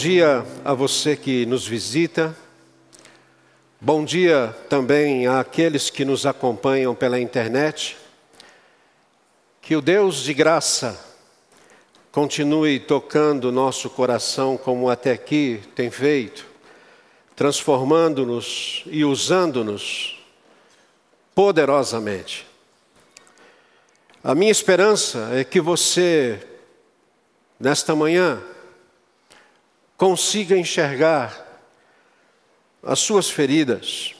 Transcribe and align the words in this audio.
dia 0.00 0.46
a 0.64 0.72
você 0.72 1.14
que 1.14 1.44
nos 1.44 1.68
visita. 1.68 2.34
Bom 3.78 4.02
dia 4.02 4.56
também 4.66 5.26
àqueles 5.26 5.90
que 5.90 6.06
nos 6.06 6.24
acompanham 6.24 6.94
pela 6.94 7.20
internet. 7.20 7.98
Que 9.60 9.76
o 9.76 9.82
Deus 9.82 10.22
de 10.22 10.32
graça 10.32 10.98
continue 12.10 12.80
tocando 12.80 13.52
nosso 13.52 13.90
coração 13.90 14.56
como 14.56 14.88
até 14.88 15.12
aqui 15.12 15.60
tem 15.74 15.90
feito, 15.90 16.46
transformando-nos 17.36 18.84
e 18.86 19.04
usando-nos 19.04 20.18
poderosamente. 21.34 22.46
A 24.24 24.34
minha 24.34 24.50
esperança 24.50 25.28
é 25.34 25.44
que 25.44 25.60
você, 25.60 26.40
nesta 27.60 27.94
manhã, 27.94 28.42
consiga 30.00 30.56
enxergar 30.56 31.46
as 32.82 33.00
suas 33.00 33.28
feridas 33.28 34.14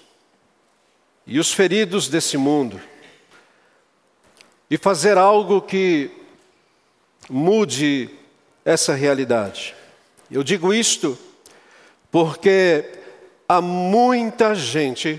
e 1.26 1.40
os 1.40 1.54
feridos 1.54 2.06
desse 2.06 2.36
mundo 2.36 2.78
e 4.70 4.76
fazer 4.76 5.16
algo 5.16 5.62
que 5.62 6.10
mude 7.30 8.10
essa 8.62 8.92
realidade. 8.92 9.74
Eu 10.30 10.42
digo 10.42 10.74
isto 10.74 11.18
porque 12.10 12.84
há 13.48 13.62
muita 13.62 14.54
gente 14.54 15.18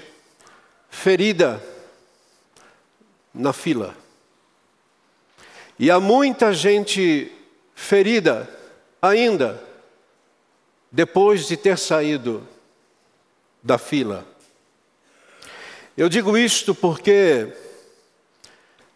ferida 0.92 1.60
na 3.34 3.52
fila. 3.52 3.98
E 5.80 5.90
há 5.90 6.00
muita 6.00 6.54
gente 6.54 7.32
ferida 7.74 8.48
ainda 9.02 9.71
depois 10.92 11.48
de 11.48 11.56
ter 11.56 11.78
saído 11.78 12.46
da 13.64 13.78
fila. 13.78 14.26
Eu 15.96 16.10
digo 16.10 16.38
isto 16.38 16.76
porque 16.76 17.48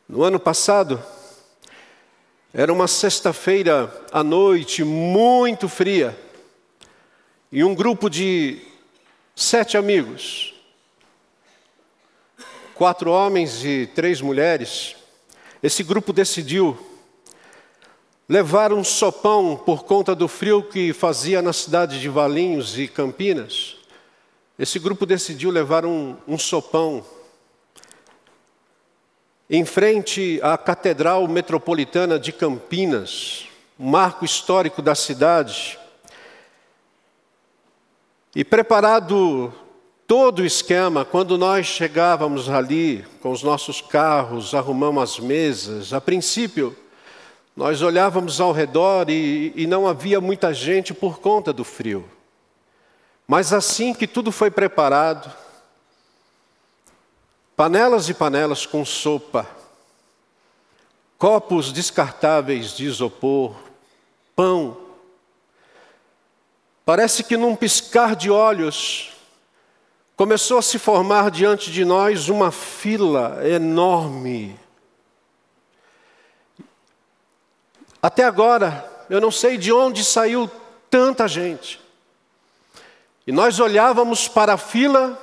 no 0.07 0.23
ano 0.23 0.39
passado 0.39 1.01
era 2.53 2.71
uma 2.71 2.87
sexta-feira 2.87 3.93
à 4.11 4.23
noite 4.23 4.83
muito 4.83 5.69
fria 5.69 6.17
e 7.51 7.63
um 7.63 7.73
grupo 7.73 8.09
de 8.09 8.61
sete 9.35 9.77
amigos, 9.77 10.53
quatro 12.73 13.11
homens 13.11 13.63
e 13.63 13.87
três 13.87 14.19
mulheres, 14.19 14.95
esse 15.61 15.83
grupo 15.83 16.11
decidiu 16.11 16.94
levar 18.27 18.73
um 18.73 18.83
sopão 18.83 19.55
por 19.55 19.83
conta 19.83 20.15
do 20.15 20.27
frio 20.27 20.63
que 20.63 20.93
fazia 20.93 21.41
na 21.41 21.53
cidade 21.53 21.99
de 21.99 22.09
Valinhos 22.09 22.77
e 22.77 22.87
Campinas. 22.87 23.77
Esse 24.57 24.79
grupo 24.79 25.05
decidiu 25.05 25.51
levar 25.51 25.85
um, 25.85 26.15
um 26.27 26.37
sopão 26.37 27.05
em 29.47 29.63
frente 29.63 30.39
à 30.41 30.57
Catedral 30.57 31.27
Metropolitana 31.27 32.17
de 32.17 32.31
Campinas, 32.31 33.45
um 33.79 33.87
marco 33.87 34.25
histórico 34.25 34.81
da 34.81 34.95
cidade. 34.95 35.77
E 38.35 38.43
preparado 38.43 39.53
todo 40.07 40.39
o 40.39 40.45
esquema, 40.45 41.05
quando 41.05 41.37
nós 41.37 41.67
chegávamos 41.67 42.49
ali 42.49 43.05
com 43.21 43.31
os 43.31 43.43
nossos 43.43 43.81
carros, 43.81 44.55
arrumamos 44.55 45.03
as 45.03 45.19
mesas, 45.19 45.93
a 45.93 46.01
princípio, 46.01 46.75
nós 47.55 47.81
olhávamos 47.81 48.41
ao 48.41 48.51
redor 48.51 49.09
e, 49.09 49.53
e 49.55 49.65
não 49.65 49.87
havia 49.87 50.19
muita 50.19 50.53
gente 50.53 50.93
por 50.93 51.19
conta 51.19 51.53
do 51.53 51.63
frio. 51.63 52.09
Mas 53.25 53.53
assim 53.53 53.93
que 53.93 54.05
tudo 54.05 54.31
foi 54.31 54.51
preparado, 54.51 55.31
panelas 57.55 58.09
e 58.09 58.13
panelas 58.13 58.65
com 58.65 58.83
sopa, 58.83 59.47
copos 61.17 61.71
descartáveis 61.71 62.75
de 62.75 62.85
isopor, 62.85 63.55
pão. 64.35 64.77
Parece 66.83 67.23
que 67.23 67.37
num 67.37 67.55
piscar 67.55 68.17
de 68.17 68.29
olhos, 68.29 69.13
começou 70.17 70.57
a 70.57 70.61
se 70.61 70.77
formar 70.77 71.31
diante 71.31 71.71
de 71.71 71.85
nós 71.85 72.27
uma 72.27 72.51
fila 72.51 73.39
enorme 73.47 74.59
Até 78.05 78.23
agora, 78.23 78.87
eu 79.09 79.19
não 79.19 79.31
sei 79.31 79.57
de 79.57 79.73
onde 79.73 80.03
saiu 80.03 80.47
tanta 80.91 81.27
gente. 81.27 81.81
E 83.25 83.31
nós 83.31 83.59
olhávamos 83.59 84.27
para 84.27 84.53
a 84.53 84.57
fila 84.57 85.19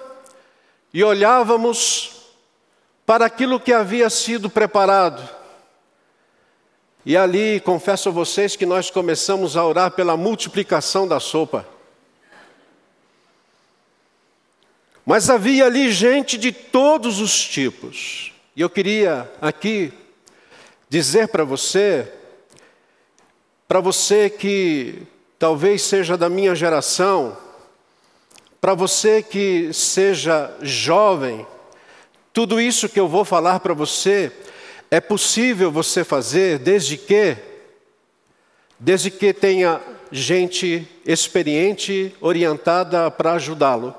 e 0.92 1.04
olhávamos 1.04 2.32
para 3.06 3.24
aquilo 3.24 3.60
que 3.60 3.72
havia 3.72 4.10
sido 4.10 4.50
preparado. 4.50 5.22
E 7.06 7.16
ali, 7.16 7.60
confesso 7.60 8.08
a 8.08 8.12
vocês 8.12 8.56
que 8.56 8.66
nós 8.66 8.90
começamos 8.90 9.56
a 9.56 9.64
orar 9.64 9.92
pela 9.92 10.16
multiplicação 10.16 11.06
da 11.06 11.20
sopa. 11.20 11.64
Mas 15.06 15.30
havia 15.30 15.66
ali 15.66 15.92
gente 15.92 16.36
de 16.36 16.50
todos 16.50 17.20
os 17.20 17.46
tipos. 17.46 18.32
E 18.56 18.60
eu 18.60 18.68
queria 18.68 19.32
aqui 19.40 19.92
dizer 20.88 21.28
para 21.28 21.44
você 21.44 22.12
para 23.72 23.80
você 23.80 24.28
que 24.28 24.98
talvez 25.38 25.80
seja 25.80 26.14
da 26.14 26.28
minha 26.28 26.54
geração, 26.54 27.34
para 28.60 28.74
você 28.74 29.22
que 29.22 29.72
seja 29.72 30.54
jovem, 30.60 31.46
tudo 32.34 32.60
isso 32.60 32.86
que 32.86 33.00
eu 33.00 33.08
vou 33.08 33.24
falar 33.24 33.60
para 33.60 33.72
você 33.72 34.30
é 34.90 35.00
possível 35.00 35.72
você 35.72 36.04
fazer 36.04 36.58
desde 36.58 36.98
que 36.98 37.34
desde 38.78 39.10
que 39.10 39.32
tenha 39.32 39.80
gente 40.10 40.86
experiente 41.06 42.14
orientada 42.20 43.10
para 43.10 43.32
ajudá-lo. 43.32 43.94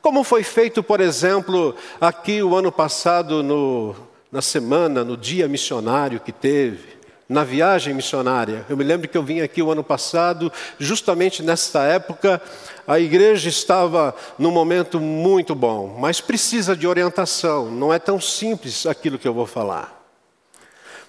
Como 0.00 0.24
foi 0.24 0.42
feito, 0.42 0.82
por 0.82 0.98
exemplo, 0.98 1.74
aqui 2.00 2.42
o 2.42 2.56
ano 2.56 2.72
passado 2.72 3.42
no, 3.42 3.94
na 4.32 4.40
semana, 4.40 5.04
no 5.04 5.14
dia 5.14 5.46
missionário 5.46 6.20
que 6.20 6.32
teve 6.32 6.99
na 7.30 7.44
viagem 7.44 7.94
missionária. 7.94 8.66
Eu 8.68 8.76
me 8.76 8.82
lembro 8.82 9.08
que 9.08 9.16
eu 9.16 9.22
vim 9.22 9.40
aqui 9.40 9.62
o 9.62 9.70
ano 9.70 9.84
passado, 9.84 10.52
justamente 10.80 11.44
nesta 11.44 11.84
época, 11.84 12.42
a 12.84 12.98
igreja 12.98 13.48
estava 13.48 14.12
num 14.36 14.50
momento 14.50 14.98
muito 14.98 15.54
bom, 15.54 15.96
mas 15.96 16.20
precisa 16.20 16.74
de 16.74 16.88
orientação, 16.88 17.70
não 17.70 17.94
é 17.94 18.00
tão 18.00 18.20
simples 18.20 18.84
aquilo 18.84 19.16
que 19.16 19.28
eu 19.28 19.32
vou 19.32 19.46
falar. 19.46 19.96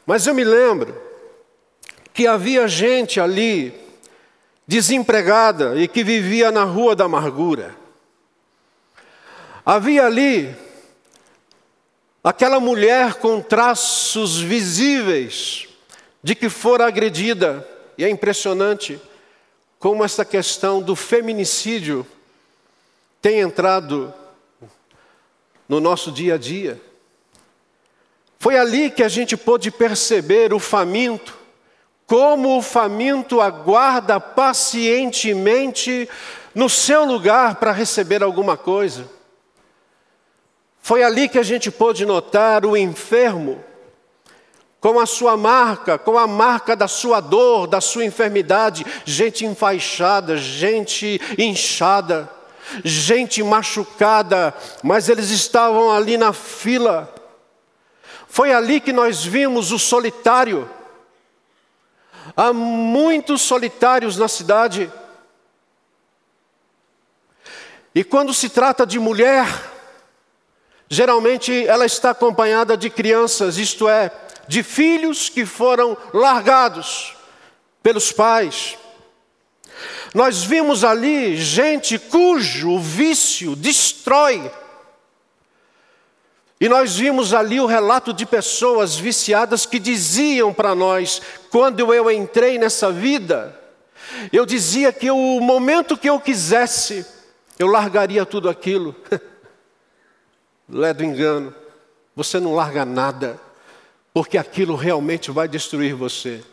Mas 0.06 0.28
eu 0.28 0.36
me 0.36 0.44
lembro 0.44 0.96
que 2.14 2.28
havia 2.28 2.68
gente 2.68 3.20
ali 3.20 3.74
desempregada 4.68 5.76
e 5.76 5.88
que 5.88 6.04
vivia 6.04 6.52
na 6.52 6.64
rua 6.64 6.96
da 6.96 7.06
amargura. 7.06 7.76
Havia 9.66 10.06
ali 10.06 10.56
aquela 12.24 12.60
mulher 12.60 13.16
com 13.16 13.42
traços 13.42 14.40
visíveis 14.40 15.71
de 16.24 16.36
que 16.36 16.50
for 16.50 16.82
agredida. 16.82 17.68
E 17.98 18.04
é 18.04 18.10
impressionante 18.10 19.00
como 19.80 20.04
essa 20.04 20.24
questão 20.24 20.82
do 20.82 20.96
feminicídio 20.96 22.06
tem 23.22 23.40
entrado 23.40 24.14
no 25.68 25.80
nosso 25.80 26.12
dia 26.12 26.36
a 26.36 26.38
dia. 26.38 26.82
Foi 28.40 28.58
ali 28.58 28.90
que 28.90 29.04
a 29.04 29.08
gente 29.08 29.38
pôde 29.38 29.70
perceber 29.70 30.54
o 30.54 30.60
faminto, 30.60 31.38
como 32.08 32.58
o 32.58 32.62
faminto 32.62 33.40
aguarda 33.40 34.20
pacientemente 34.20 36.10
no 36.54 36.68
seu 36.68 37.06
lugar 37.06 37.56
para 37.56 37.72
receber 37.72 38.24
alguma 38.24 38.58
coisa. 38.58 39.08
Foi 40.82 41.04
ali 41.04 41.30
que 41.30 41.38
a 41.38 41.44
gente 41.44 41.70
pôde 41.70 42.06
notar 42.06 42.66
o 42.66 42.76
enfermo, 42.76 43.64
com 44.82 45.00
a 45.00 45.06
sua 45.06 45.38
marca, 45.38 46.00
com 46.00 46.18
a 46.18 46.26
marca 46.26 46.76
da 46.76 46.88
sua 46.88 47.20
dor, 47.22 47.68
da 47.68 47.80
sua 47.80 48.04
enfermidade, 48.04 48.84
gente 49.06 49.46
enfaixada, 49.46 50.36
gente 50.36 51.22
inchada, 51.38 52.28
gente 52.84 53.44
machucada, 53.44 54.52
mas 54.82 55.08
eles 55.08 55.30
estavam 55.30 55.92
ali 55.92 56.18
na 56.18 56.34
fila. 56.34 57.14
Foi 58.28 58.52
ali 58.52 58.82
que 58.82 58.92
nós 58.92 59.24
vimos 59.24 59.72
o 59.72 59.78
solitário. 59.78 60.68
Há 62.36 62.52
muitos 62.52 63.42
solitários 63.42 64.18
na 64.18 64.28
cidade. 64.28 64.92
E 67.94 68.04
quando 68.04 68.34
se 68.34 68.50
trata 68.50 68.84
de 68.84 68.98
mulher, 68.98 69.46
geralmente 70.90 71.68
ela 71.68 71.86
está 71.86 72.12
acompanhada 72.12 72.76
de 72.76 72.90
crianças, 72.90 73.58
isto 73.58 73.88
é, 73.88 74.12
de 74.52 74.64
filhos 74.64 75.30
que 75.30 75.46
foram 75.46 75.98
largados 76.14 77.16
pelos 77.82 78.12
pais. 78.12 78.78
Nós 80.14 80.44
vimos 80.44 80.84
ali 80.84 81.38
gente 81.38 81.98
cujo 81.98 82.78
vício 82.78 83.56
destrói. 83.56 84.52
E 86.60 86.68
nós 86.68 86.98
vimos 86.98 87.34
ali 87.34 87.62
o 87.62 87.66
relato 87.66 88.12
de 88.12 88.26
pessoas 88.26 88.98
viciadas 88.98 89.66
que 89.66 89.80
diziam 89.80 90.54
para 90.54 90.76
nós, 90.76 91.22
quando 91.50 91.94
eu 91.94 92.12
entrei 92.12 92.60
nessa 92.60 92.92
vida, 92.92 93.58
eu 94.34 94.46
dizia 94.46 94.92
que 94.92 95.10
o 95.10 95.40
momento 95.40 95.98
que 95.98 96.10
eu 96.10 96.20
quisesse, 96.20 97.06
eu 97.58 97.68
largaria 97.68 98.26
tudo 98.26 98.50
aquilo. 98.50 98.94
Lé 100.68 100.94
do 100.94 101.06
engano, 101.06 101.56
você 102.14 102.38
não 102.38 102.54
larga 102.54 102.84
nada, 102.84 103.40
porque 104.14 104.38
aquilo 104.38 104.76
realmente 104.76 105.32
vai 105.32 105.48
destruir 105.48 105.96
você. 105.96 106.44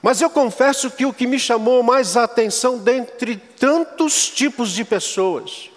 Mas 0.00 0.20
eu 0.20 0.30
confesso 0.30 0.90
que 0.90 1.04
o 1.04 1.12
que 1.12 1.26
me 1.26 1.38
chamou 1.38 1.82
mais 1.82 2.16
a 2.16 2.24
atenção 2.24 2.78
dentre 2.78 3.36
tantos 3.36 4.28
tipos 4.28 4.70
de 4.70 4.84
pessoas 4.84 5.70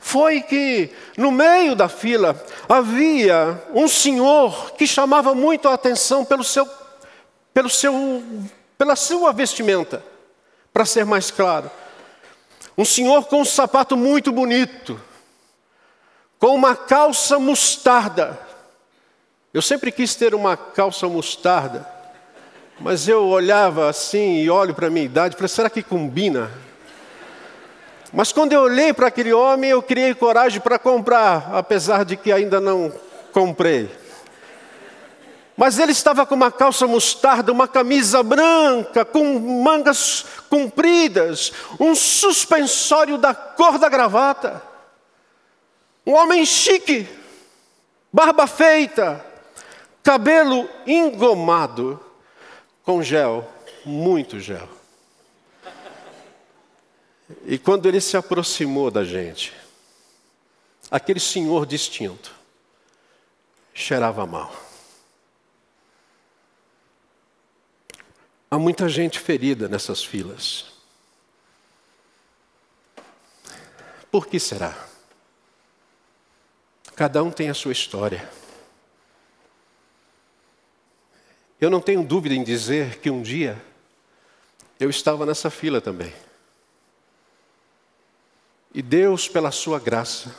foi 0.00 0.42
que 0.42 0.90
no 1.16 1.32
meio 1.32 1.74
da 1.74 1.88
fila 1.88 2.36
havia 2.68 3.62
um 3.72 3.88
senhor 3.88 4.72
que 4.72 4.86
chamava 4.86 5.34
muito 5.34 5.66
a 5.66 5.72
atenção 5.72 6.24
pelo 6.26 6.44
seu, 6.44 6.68
pelo 7.54 7.70
seu, 7.70 8.22
pela 8.76 8.96
sua 8.96 9.32
vestimenta, 9.32 10.04
para 10.74 10.84
ser 10.84 11.06
mais 11.06 11.30
claro. 11.30 11.70
Um 12.76 12.84
senhor 12.84 13.24
com 13.24 13.40
um 13.40 13.44
sapato 13.46 13.96
muito 13.96 14.30
bonito, 14.30 15.00
com 16.38 16.54
uma 16.54 16.76
calça 16.76 17.38
mostarda. 17.38 18.38
Eu 19.54 19.62
sempre 19.62 19.92
quis 19.92 20.16
ter 20.16 20.34
uma 20.34 20.56
calça 20.56 21.06
mostarda. 21.08 21.88
Mas 22.80 23.06
eu 23.06 23.24
olhava 23.28 23.88
assim 23.88 24.38
e 24.38 24.50
olho 24.50 24.74
para 24.74 24.88
a 24.88 24.90
minha 24.90 25.06
idade 25.06 25.36
falei, 25.36 25.48
será 25.48 25.70
que 25.70 25.80
combina? 25.80 26.50
Mas 28.12 28.32
quando 28.32 28.52
eu 28.52 28.62
olhei 28.62 28.92
para 28.92 29.06
aquele 29.06 29.32
homem, 29.32 29.70
eu 29.70 29.80
criei 29.80 30.12
coragem 30.12 30.60
para 30.60 30.76
comprar, 30.76 31.50
apesar 31.54 32.04
de 32.04 32.16
que 32.16 32.32
ainda 32.32 32.60
não 32.60 32.92
comprei. 33.32 33.88
Mas 35.56 35.78
ele 35.78 35.92
estava 35.92 36.26
com 36.26 36.34
uma 36.34 36.50
calça 36.50 36.84
mostarda, 36.88 37.52
uma 37.52 37.68
camisa 37.68 38.24
branca, 38.24 39.04
com 39.04 39.38
mangas 39.38 40.26
compridas, 40.50 41.52
um 41.78 41.94
suspensório 41.94 43.16
da 43.16 43.32
cor 43.32 43.78
da 43.78 43.88
gravata. 43.88 44.60
Um 46.04 46.12
homem 46.12 46.44
chique, 46.44 47.08
barba 48.12 48.48
feita, 48.48 49.24
cabelo 50.04 50.68
engomado 50.86 51.98
com 52.84 53.02
gel, 53.02 53.50
muito 53.86 54.38
gel. 54.38 54.68
E 57.46 57.58
quando 57.58 57.88
ele 57.88 58.02
se 58.02 58.14
aproximou 58.14 58.90
da 58.90 59.02
gente, 59.02 59.54
aquele 60.90 61.18
senhor 61.18 61.64
distinto 61.64 62.34
cheirava 63.72 64.26
mal. 64.26 64.54
Há 68.50 68.58
muita 68.58 68.88
gente 68.90 69.18
ferida 69.18 69.68
nessas 69.68 70.04
filas. 70.04 70.66
Por 74.10 74.26
que 74.26 74.38
será? 74.38 74.86
Cada 76.94 77.22
um 77.22 77.32
tem 77.32 77.48
a 77.48 77.54
sua 77.54 77.72
história. 77.72 78.43
Eu 81.64 81.70
não 81.70 81.80
tenho 81.80 82.04
dúvida 82.04 82.34
em 82.34 82.44
dizer 82.44 82.98
que 82.98 83.08
um 83.08 83.22
dia 83.22 83.58
eu 84.78 84.90
estava 84.90 85.24
nessa 85.24 85.48
fila 85.48 85.80
também. 85.80 86.12
E 88.74 88.82
Deus, 88.82 89.28
pela 89.28 89.50
sua 89.50 89.80
graça, 89.80 90.36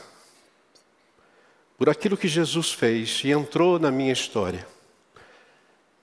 por 1.76 1.88
aquilo 1.88 2.16
que 2.16 2.28
Jesus 2.28 2.70
fez 2.72 3.22
e 3.24 3.32
entrou 3.32 3.76
na 3.76 3.90
minha 3.90 4.12
história, 4.12 4.64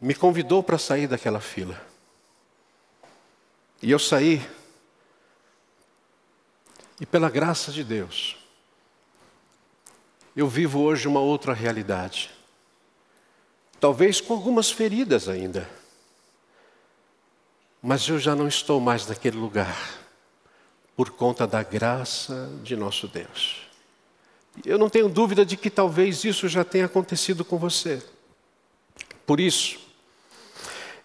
me 0.02 0.14
convidou 0.14 0.62
para 0.62 0.78
sair 0.78 1.08
daquela 1.08 1.40
fila. 1.40 1.81
E 3.81 3.92
eu 3.92 4.00
saí, 4.00 4.46
e 7.00 7.06
pela 7.06 7.30
graça 7.30 7.72
de 7.72 7.86
Deus, 7.86 8.36
eu 10.36 10.50
vivo 10.50 10.81
hoje 10.81 11.08
uma 11.08 11.22
outra 11.22 11.54
realidade 11.54 12.43
talvez 13.84 14.22
com 14.22 14.34
algumas 14.34 14.72
feridas 14.72 15.28
ainda. 15.28 15.70
Mas 17.82 18.08
eu 18.08 18.18
já 18.18 18.34
não 18.34 18.48
estou 18.48 18.80
mais 18.80 19.06
naquele 19.06 19.36
lugar, 19.36 19.78
por 20.96 21.10
conta 21.10 21.46
da 21.46 21.62
graça 21.64 22.50
de 22.64 22.78
nosso 22.78 23.10
Deus. 23.10 23.68
Eu 24.64 24.78
não 24.78 24.90
tenho 24.90 25.10
dúvida 25.10 25.46
de 25.46 25.58
que 25.58 25.70
talvez 25.70 26.24
isso 26.24 26.48
já 26.48 26.64
tenha 26.64 26.86
acontecido 26.86 27.44
com 27.44 27.58
você. 27.58 28.02
Por 29.26 29.38
isso, 29.38 29.78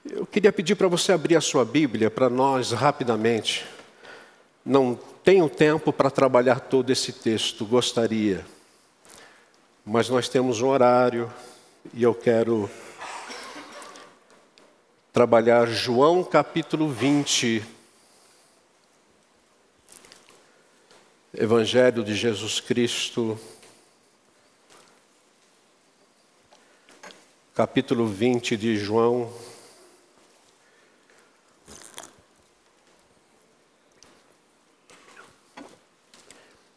eu 0.08 0.24
queria 0.24 0.52
pedir 0.52 0.76
para 0.76 0.86
você 0.86 1.10
abrir 1.10 1.34
a 1.34 1.40
sua 1.40 1.64
Bíblia 1.64 2.08
para 2.08 2.30
nós 2.30 2.70
rapidamente. 2.70 3.66
Não 4.64 4.96
tenho 5.24 5.48
tempo 5.48 5.92
para 5.92 6.12
trabalhar 6.12 6.60
todo 6.60 6.90
esse 6.90 7.12
texto, 7.12 7.66
gostaria. 7.66 8.46
Mas 9.84 10.08
nós 10.08 10.28
temos 10.28 10.60
um 10.60 10.68
horário, 10.68 11.28
e 11.94 12.02
eu 12.02 12.14
quero 12.14 12.68
trabalhar 15.12 15.66
João 15.66 16.22
capítulo 16.22 16.88
20. 16.88 17.64
Evangelho 21.34 22.02
de 22.02 22.14
Jesus 22.14 22.58
Cristo, 22.58 23.38
capítulo 27.54 28.06
20 28.06 28.56
de 28.56 28.76
João. 28.76 29.32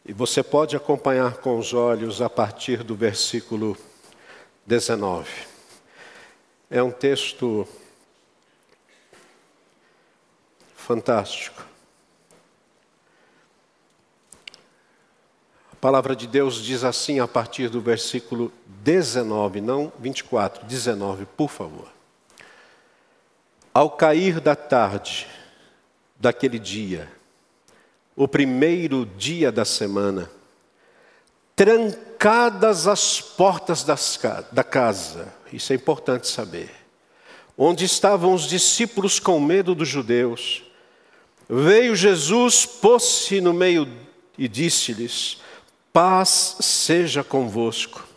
E 0.05 0.13
você 0.13 0.43
pode 0.43 0.75
acompanhar 0.75 1.37
com 1.37 1.57
os 1.57 1.73
olhos 1.73 2.21
a 2.21 2.29
partir 2.29 2.83
do 2.83 2.93
versículo 2.93 3.77
19. 4.71 5.29
É 6.69 6.81
um 6.81 6.91
texto 6.91 7.67
fantástico. 10.77 11.61
A 15.73 15.75
palavra 15.75 16.15
de 16.15 16.25
Deus 16.25 16.63
diz 16.63 16.85
assim 16.85 17.19
a 17.19 17.27
partir 17.27 17.67
do 17.67 17.81
versículo 17.81 18.49
19, 18.65 19.59
não 19.59 19.91
24, 19.99 20.65
19, 20.65 21.25
por 21.25 21.49
favor. 21.49 21.89
Ao 23.73 23.89
cair 23.89 24.39
da 24.39 24.55
tarde 24.55 25.27
daquele 26.17 26.57
dia, 26.57 27.11
o 28.15 28.25
primeiro 28.25 29.05
dia 29.05 29.51
da 29.51 29.65
semana, 29.65 30.31
trancadas 31.55 32.87
as 32.87 33.21
portas 33.21 33.83
das, 33.83 34.19
da 34.51 34.63
casa, 34.63 35.33
isso 35.51 35.73
é 35.73 35.75
importante 35.75 36.27
saber, 36.27 36.71
onde 37.57 37.85
estavam 37.85 38.33
os 38.33 38.47
discípulos 38.47 39.19
com 39.19 39.39
medo 39.39 39.75
dos 39.75 39.87
judeus, 39.87 40.63
veio 41.49 41.95
Jesus, 41.95 42.65
pôs-se 42.65 43.41
no 43.41 43.53
meio 43.53 43.87
e 44.37 44.47
disse-lhes: 44.47 45.37
Paz 45.93 46.57
seja 46.61 47.23
convosco. 47.23 48.07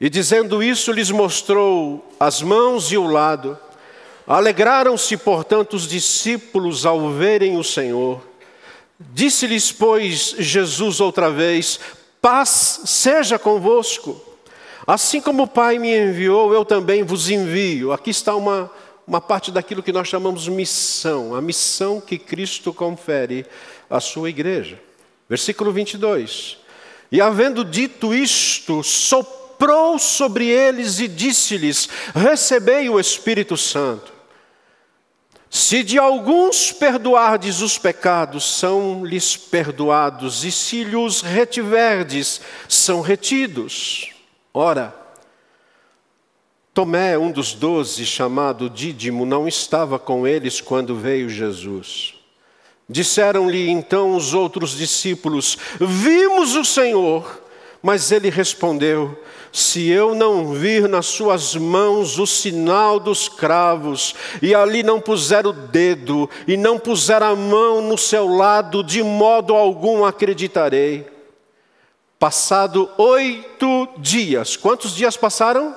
E 0.00 0.10
dizendo 0.10 0.62
isso, 0.62 0.92
lhes 0.92 1.10
mostrou 1.10 2.14
as 2.20 2.42
mãos 2.42 2.92
e 2.92 2.96
o 2.98 3.06
lado. 3.06 3.58
Alegraram-se, 4.26 5.16
portanto, 5.16 5.74
os 5.74 5.88
discípulos 5.88 6.84
ao 6.84 7.10
verem 7.12 7.56
o 7.56 7.64
Senhor. 7.64 8.22
Disse-lhes, 8.98 9.72
pois, 9.72 10.34
Jesus 10.38 11.00
outra 11.00 11.30
vez: 11.30 11.80
Paz 12.24 12.80
seja 12.86 13.38
convosco. 13.38 14.18
Assim 14.86 15.20
como 15.20 15.42
o 15.42 15.46
Pai 15.46 15.78
me 15.78 15.94
enviou, 15.94 16.54
eu 16.54 16.64
também 16.64 17.02
vos 17.02 17.28
envio. 17.28 17.92
Aqui 17.92 18.08
está 18.08 18.34
uma, 18.34 18.70
uma 19.06 19.20
parte 19.20 19.52
daquilo 19.52 19.82
que 19.82 19.92
nós 19.92 20.08
chamamos 20.08 20.48
missão, 20.48 21.34
a 21.34 21.42
missão 21.42 22.00
que 22.00 22.16
Cristo 22.16 22.72
confere 22.72 23.44
à 23.90 24.00
sua 24.00 24.30
igreja. 24.30 24.80
Versículo 25.28 25.70
22. 25.70 26.56
E 27.12 27.20
havendo 27.20 27.62
dito 27.62 28.14
isto, 28.14 28.82
soprou 28.82 29.98
sobre 29.98 30.46
eles 30.46 31.00
e 31.00 31.08
disse-lhes: 31.08 31.90
Recebei 32.14 32.88
o 32.88 32.98
Espírito 32.98 33.54
Santo. 33.54 34.14
Se 35.54 35.84
de 35.84 36.00
alguns 36.00 36.72
perdoardes 36.72 37.60
os 37.60 37.78
pecados, 37.78 38.56
são-lhes 38.58 39.36
perdoados, 39.36 40.42
e 40.44 40.50
se 40.50 40.82
lhes 40.82 41.20
retiverdes, 41.20 42.40
são 42.68 43.00
retidos. 43.00 44.10
Ora, 44.52 44.92
Tomé, 46.74 47.16
um 47.16 47.30
dos 47.30 47.52
doze, 47.52 48.04
chamado 48.04 48.68
Dídimo, 48.68 49.24
não 49.24 49.46
estava 49.46 49.96
com 49.96 50.26
eles 50.26 50.60
quando 50.60 50.96
veio 50.96 51.28
Jesus. 51.28 52.16
Disseram-lhe 52.88 53.70
então 53.70 54.16
os 54.16 54.34
outros 54.34 54.76
discípulos: 54.76 55.56
Vimos 55.78 56.56
o 56.56 56.64
Senhor. 56.64 57.43
Mas 57.84 58.10
ele 58.10 58.30
respondeu: 58.30 59.14
Se 59.52 59.90
eu 59.90 60.14
não 60.14 60.54
vir 60.54 60.88
nas 60.88 61.04
suas 61.04 61.54
mãos 61.54 62.18
o 62.18 62.26
sinal 62.26 62.98
dos 62.98 63.28
cravos, 63.28 64.14
e 64.40 64.54
ali 64.54 64.82
não 64.82 64.98
puser 64.98 65.46
o 65.46 65.52
dedo, 65.52 66.30
e 66.48 66.56
não 66.56 66.78
puser 66.78 67.22
a 67.22 67.36
mão 67.36 67.82
no 67.82 67.98
seu 67.98 68.26
lado, 68.26 68.82
de 68.82 69.02
modo 69.02 69.54
algum 69.54 70.02
acreditarei. 70.02 71.06
Passado 72.18 72.88
oito 72.96 73.86
dias, 73.98 74.56
quantos 74.56 74.96
dias 74.96 75.14
passaram? 75.14 75.76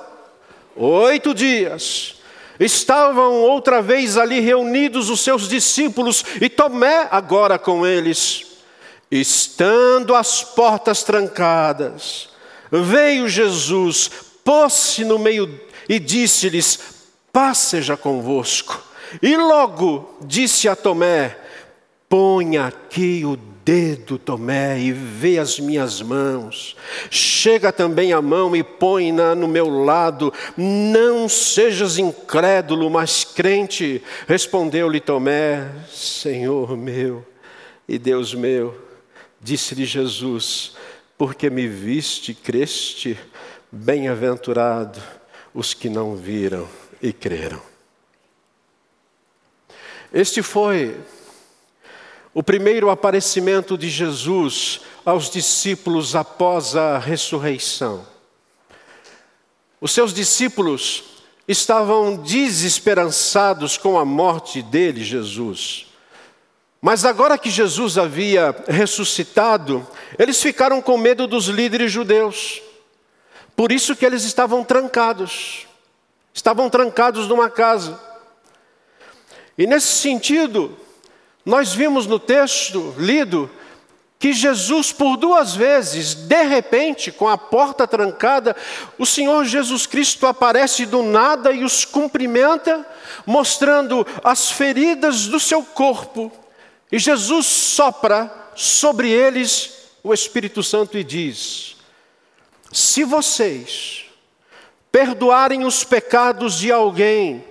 Oito 0.74 1.34
dias. 1.34 2.14
Estavam 2.58 3.34
outra 3.42 3.82
vez 3.82 4.16
ali 4.16 4.40
reunidos 4.40 5.10
os 5.10 5.20
seus 5.20 5.46
discípulos 5.46 6.24
e 6.40 6.48
Tomé 6.48 7.06
agora 7.10 7.58
com 7.58 7.86
eles. 7.86 8.47
Estando 9.10 10.14
as 10.14 10.42
portas 10.42 11.02
trancadas, 11.02 12.28
veio 12.70 13.28
Jesus, 13.28 14.10
pôs-se 14.44 15.04
no 15.04 15.18
meio 15.18 15.60
e 15.88 15.98
disse-lhes: 15.98 16.78
Paz 17.32 17.58
seja 17.58 17.96
convosco. 17.96 18.82
E 19.22 19.36
logo 19.36 20.18
disse 20.20 20.68
a 20.68 20.76
Tomé: 20.76 21.36
Põe 22.08 22.58
aqui 22.58 23.24
o 23.24 23.36
dedo, 23.36 24.18
Tomé, 24.18 24.78
e 24.78 24.92
vê 24.92 25.38
as 25.38 25.58
minhas 25.58 26.02
mãos. 26.02 26.76
Chega 27.10 27.72
também 27.72 28.12
a 28.12 28.20
mão 28.20 28.54
e 28.54 28.62
põe-na 28.62 29.34
no 29.34 29.48
meu 29.48 29.68
lado. 29.68 30.32
Não 30.56 31.28
sejas 31.28 31.98
incrédulo, 31.98 32.90
mas 32.90 33.24
crente. 33.24 34.02
Respondeu-lhe 34.26 35.00
Tomé: 35.00 35.66
Senhor 35.90 36.76
meu 36.76 37.24
e 37.88 37.98
Deus 37.98 38.34
meu. 38.34 38.87
Disse-lhe 39.40 39.84
Jesus: 39.84 40.72
Porque 41.16 41.48
me 41.50 41.66
viste, 41.68 42.34
creste, 42.34 43.18
bem-aventurado 43.70 45.00
os 45.54 45.74
que 45.74 45.88
não 45.88 46.16
viram 46.16 46.68
e 47.02 47.12
creram. 47.12 47.60
Este 50.12 50.42
foi 50.42 50.98
o 52.32 52.42
primeiro 52.42 52.88
aparecimento 52.88 53.76
de 53.76 53.90
Jesus 53.90 54.80
aos 55.04 55.28
discípulos 55.28 56.14
após 56.14 56.76
a 56.76 56.98
ressurreição. 56.98 58.06
Os 59.80 59.92
seus 59.92 60.12
discípulos 60.12 61.04
estavam 61.46 62.16
desesperançados 62.16 63.76
com 63.76 63.98
a 63.98 64.04
morte 64.04 64.62
dele, 64.62 65.02
Jesus. 65.02 65.87
Mas 66.80 67.04
agora 67.04 67.36
que 67.36 67.50
Jesus 67.50 67.98
havia 67.98 68.54
ressuscitado, 68.68 69.86
eles 70.18 70.40
ficaram 70.40 70.80
com 70.80 70.96
medo 70.96 71.26
dos 71.26 71.46
líderes 71.46 71.90
judeus. 71.90 72.62
Por 73.56 73.72
isso 73.72 73.96
que 73.96 74.06
eles 74.06 74.22
estavam 74.22 74.62
trancados. 74.62 75.66
Estavam 76.32 76.70
trancados 76.70 77.26
numa 77.26 77.50
casa. 77.50 78.00
E 79.56 79.66
nesse 79.66 79.88
sentido, 79.88 80.78
nós 81.44 81.74
vimos 81.74 82.06
no 82.06 82.20
texto 82.20 82.94
lido 82.96 83.50
que 84.18 84.32
Jesus, 84.32 84.92
por 84.92 85.16
duas 85.16 85.54
vezes, 85.54 86.14
de 86.14 86.42
repente, 86.42 87.10
com 87.10 87.28
a 87.28 87.38
porta 87.38 87.86
trancada, 87.86 88.54
o 88.98 89.06
Senhor 89.06 89.44
Jesus 89.44 89.86
Cristo 89.86 90.26
aparece 90.26 90.86
do 90.86 91.02
nada 91.02 91.52
e 91.52 91.64
os 91.64 91.84
cumprimenta, 91.84 92.86
mostrando 93.24 94.06
as 94.22 94.50
feridas 94.50 95.26
do 95.26 95.40
seu 95.40 95.62
corpo. 95.62 96.32
E 96.90 96.98
Jesus 96.98 97.46
sopra 97.46 98.30
sobre 98.54 99.10
eles 99.10 99.90
o 100.02 100.14
Espírito 100.14 100.62
Santo 100.62 100.96
e 100.96 101.04
diz: 101.04 101.76
Se 102.72 103.04
vocês 103.04 104.06
perdoarem 104.90 105.64
os 105.64 105.84
pecados 105.84 106.58
de 106.58 106.72
alguém, 106.72 107.44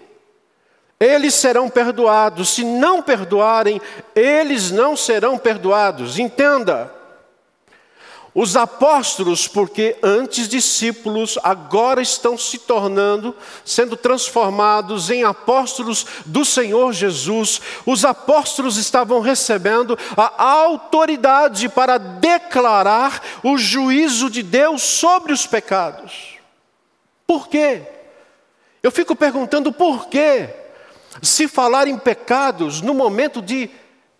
eles 0.99 1.35
serão 1.35 1.69
perdoados. 1.69 2.49
Se 2.49 2.63
não 2.63 3.01
perdoarem, 3.01 3.79
eles 4.15 4.71
não 4.71 4.97
serão 4.97 5.37
perdoados. 5.37 6.17
Entenda. 6.17 6.96
Os 8.39 8.55
apóstolos, 8.55 9.47
porque 9.47 9.97
antes 10.03 10.47
discípulos, 10.47 11.39
agora 11.41 12.03
estão 12.03 12.37
se 12.37 12.59
tornando, 12.59 13.35
sendo 13.65 13.97
transformados 13.97 15.09
em 15.09 15.23
apóstolos 15.23 16.05
do 16.23 16.45
Senhor 16.45 16.93
Jesus. 16.93 17.59
Os 17.83 18.05
apóstolos 18.05 18.77
estavam 18.77 19.21
recebendo 19.21 19.97
a 20.15 20.43
autoridade 20.43 21.67
para 21.67 21.97
declarar 21.97 23.23
o 23.41 23.57
juízo 23.57 24.29
de 24.29 24.43
Deus 24.43 24.83
sobre 24.83 25.33
os 25.33 25.47
pecados. 25.47 26.37
Por 27.25 27.47
quê? 27.47 27.81
Eu 28.83 28.91
fico 28.91 29.15
perguntando 29.15 29.73
por 29.73 30.09
quê? 30.09 30.53
se 31.21 31.47
falar 31.47 31.87
em 31.87 31.97
pecados 31.97 32.81
no 32.81 32.93
momento 32.93 33.41
de 33.41 33.69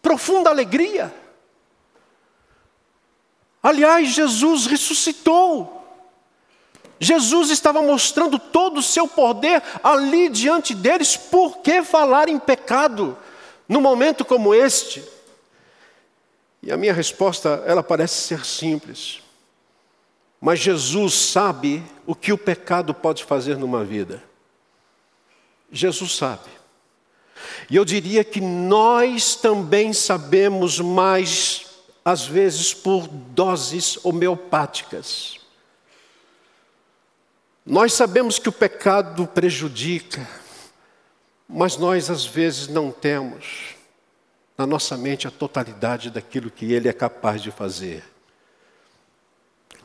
profunda 0.01 0.49
alegria. 0.49 1.13
Aliás, 3.67 4.13
Jesus 4.13 4.65
ressuscitou. 4.65 5.85
Jesus 7.01 7.49
estava 7.49 7.81
mostrando 7.81 8.39
todo 8.39 8.77
o 8.77 8.81
seu 8.81 9.09
poder 9.09 9.61
ali 9.83 10.29
diante 10.29 10.73
deles, 10.73 11.17
por 11.17 11.57
que 11.57 11.83
falar 11.83 12.29
em 12.29 12.39
pecado 12.39 13.17
num 13.67 13.81
momento 13.81 14.23
como 14.23 14.55
este? 14.55 15.03
E 16.63 16.71
a 16.71 16.77
minha 16.77 16.93
resposta, 16.93 17.61
ela 17.67 17.83
parece 17.83 18.21
ser 18.21 18.45
simples. 18.45 19.21
Mas 20.39 20.59
Jesus 20.59 21.13
sabe 21.13 21.83
o 22.05 22.15
que 22.15 22.31
o 22.31 22.37
pecado 22.37 22.93
pode 22.93 23.25
fazer 23.25 23.57
numa 23.57 23.83
vida. 23.83 24.23
Jesus 25.69 26.15
sabe. 26.15 26.49
E 27.69 27.75
eu 27.75 27.83
diria 27.83 28.23
que 28.23 28.39
nós 28.39 29.35
também 29.35 29.91
sabemos 29.91 30.79
mais, 30.79 31.66
às 32.07 32.25
vezes, 32.25 32.73
por 32.73 33.05
doses 33.05 33.99
homeopáticas. 34.01 35.41
Nós 37.65 37.91
sabemos 37.91 38.39
que 38.39 38.47
o 38.47 38.51
pecado 38.53 39.27
prejudica, 39.27 40.25
mas 41.49 41.75
nós 41.75 42.09
às 42.09 42.25
vezes 42.25 42.69
não 42.69 42.91
temos 42.91 43.75
na 44.57 44.65
nossa 44.65 44.95
mente 44.95 45.27
a 45.27 45.31
totalidade 45.31 46.09
daquilo 46.09 46.49
que 46.49 46.71
ele 46.71 46.87
é 46.87 46.93
capaz 46.93 47.41
de 47.41 47.51
fazer. 47.51 48.05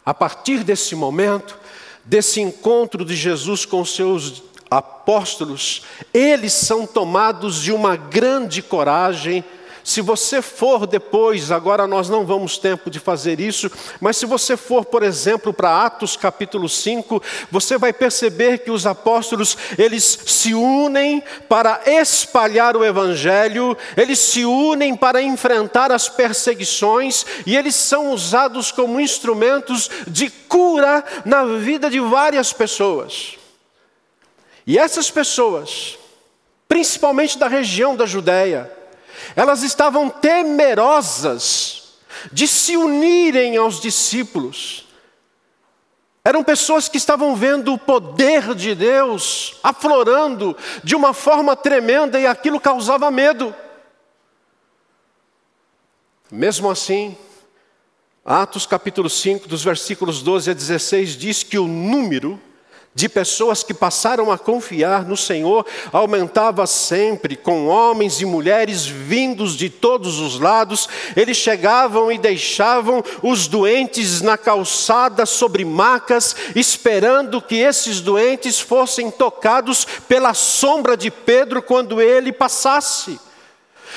A 0.06 0.14
partir 0.14 0.62
desse 0.62 0.94
momento, 0.94 1.58
desse 2.04 2.40
encontro 2.40 3.04
de 3.04 3.16
Jesus 3.16 3.64
com 3.66 3.84
seus 3.84 4.44
apóstolos, 4.70 5.82
eles 6.14 6.52
são 6.52 6.86
tomados 6.86 7.60
de 7.60 7.72
uma 7.72 7.96
grande 7.96 8.62
coragem. 8.62 9.44
Se 9.84 10.00
você 10.00 10.40
for 10.40 10.86
depois, 10.86 11.50
agora 11.50 11.86
nós 11.86 12.08
não 12.08 12.24
vamos 12.24 12.56
tempo 12.56 12.88
de 12.88 13.00
fazer 13.00 13.40
isso, 13.40 13.70
mas 14.00 14.16
se 14.16 14.26
você 14.26 14.56
for, 14.56 14.84
por 14.84 15.02
exemplo, 15.02 15.52
para 15.52 15.84
Atos 15.84 16.16
capítulo 16.16 16.68
5, 16.68 17.20
você 17.50 17.76
vai 17.76 17.92
perceber 17.92 18.58
que 18.58 18.70
os 18.70 18.86
apóstolos, 18.86 19.56
eles 19.76 20.20
se 20.26 20.54
unem 20.54 21.22
para 21.48 21.80
espalhar 21.86 22.76
o 22.76 22.84
evangelho, 22.84 23.76
eles 23.96 24.20
se 24.20 24.44
unem 24.44 24.94
para 24.94 25.20
enfrentar 25.20 25.90
as 25.90 26.08
perseguições 26.08 27.26
e 27.44 27.56
eles 27.56 27.74
são 27.74 28.12
usados 28.12 28.70
como 28.70 29.00
instrumentos 29.00 29.90
de 30.06 30.30
cura 30.30 31.04
na 31.24 31.44
vida 31.44 31.90
de 31.90 31.98
várias 31.98 32.52
pessoas. 32.52 33.36
E 34.64 34.78
essas 34.78 35.10
pessoas, 35.10 35.98
principalmente 36.68 37.36
da 37.36 37.48
região 37.48 37.96
da 37.96 38.06
Judéia, 38.06 38.81
elas 39.34 39.62
estavam 39.62 40.08
temerosas 40.08 41.94
de 42.30 42.46
se 42.46 42.76
unirem 42.76 43.56
aos 43.56 43.80
discípulos. 43.80 44.86
Eram 46.24 46.44
pessoas 46.44 46.88
que 46.88 46.98
estavam 46.98 47.34
vendo 47.34 47.72
o 47.72 47.78
poder 47.78 48.54
de 48.54 48.74
Deus 48.74 49.58
aflorando 49.62 50.56
de 50.84 50.94
uma 50.94 51.12
forma 51.12 51.56
tremenda 51.56 52.20
e 52.20 52.26
aquilo 52.26 52.60
causava 52.60 53.10
medo. 53.10 53.54
Mesmo 56.30 56.70
assim, 56.70 57.16
Atos 58.24 58.66
capítulo 58.66 59.10
5, 59.10 59.48
dos 59.48 59.64
versículos 59.64 60.22
12 60.22 60.52
a 60.52 60.54
16, 60.54 61.16
diz 61.16 61.42
que 61.42 61.58
o 61.58 61.66
número 61.66 62.40
de 62.94 63.08
pessoas 63.08 63.62
que 63.62 63.72
passaram 63.72 64.30
a 64.30 64.36
confiar 64.36 65.06
no 65.06 65.16
Senhor 65.16 65.64
aumentava 65.90 66.66
sempre, 66.66 67.36
com 67.36 67.66
homens 67.66 68.20
e 68.20 68.26
mulheres 68.26 68.84
vindos 68.84 69.56
de 69.56 69.70
todos 69.70 70.18
os 70.20 70.38
lados. 70.38 70.88
Eles 71.16 71.38
chegavam 71.38 72.12
e 72.12 72.18
deixavam 72.18 73.02
os 73.22 73.46
doentes 73.46 74.20
na 74.20 74.36
calçada 74.36 75.24
sobre 75.24 75.64
macas, 75.64 76.36
esperando 76.54 77.40
que 77.40 77.56
esses 77.56 78.00
doentes 78.00 78.60
fossem 78.60 79.10
tocados 79.10 79.86
pela 80.06 80.34
sombra 80.34 80.94
de 80.94 81.10
Pedro 81.10 81.62
quando 81.62 82.00
ele 82.00 82.30
passasse. 82.30 83.18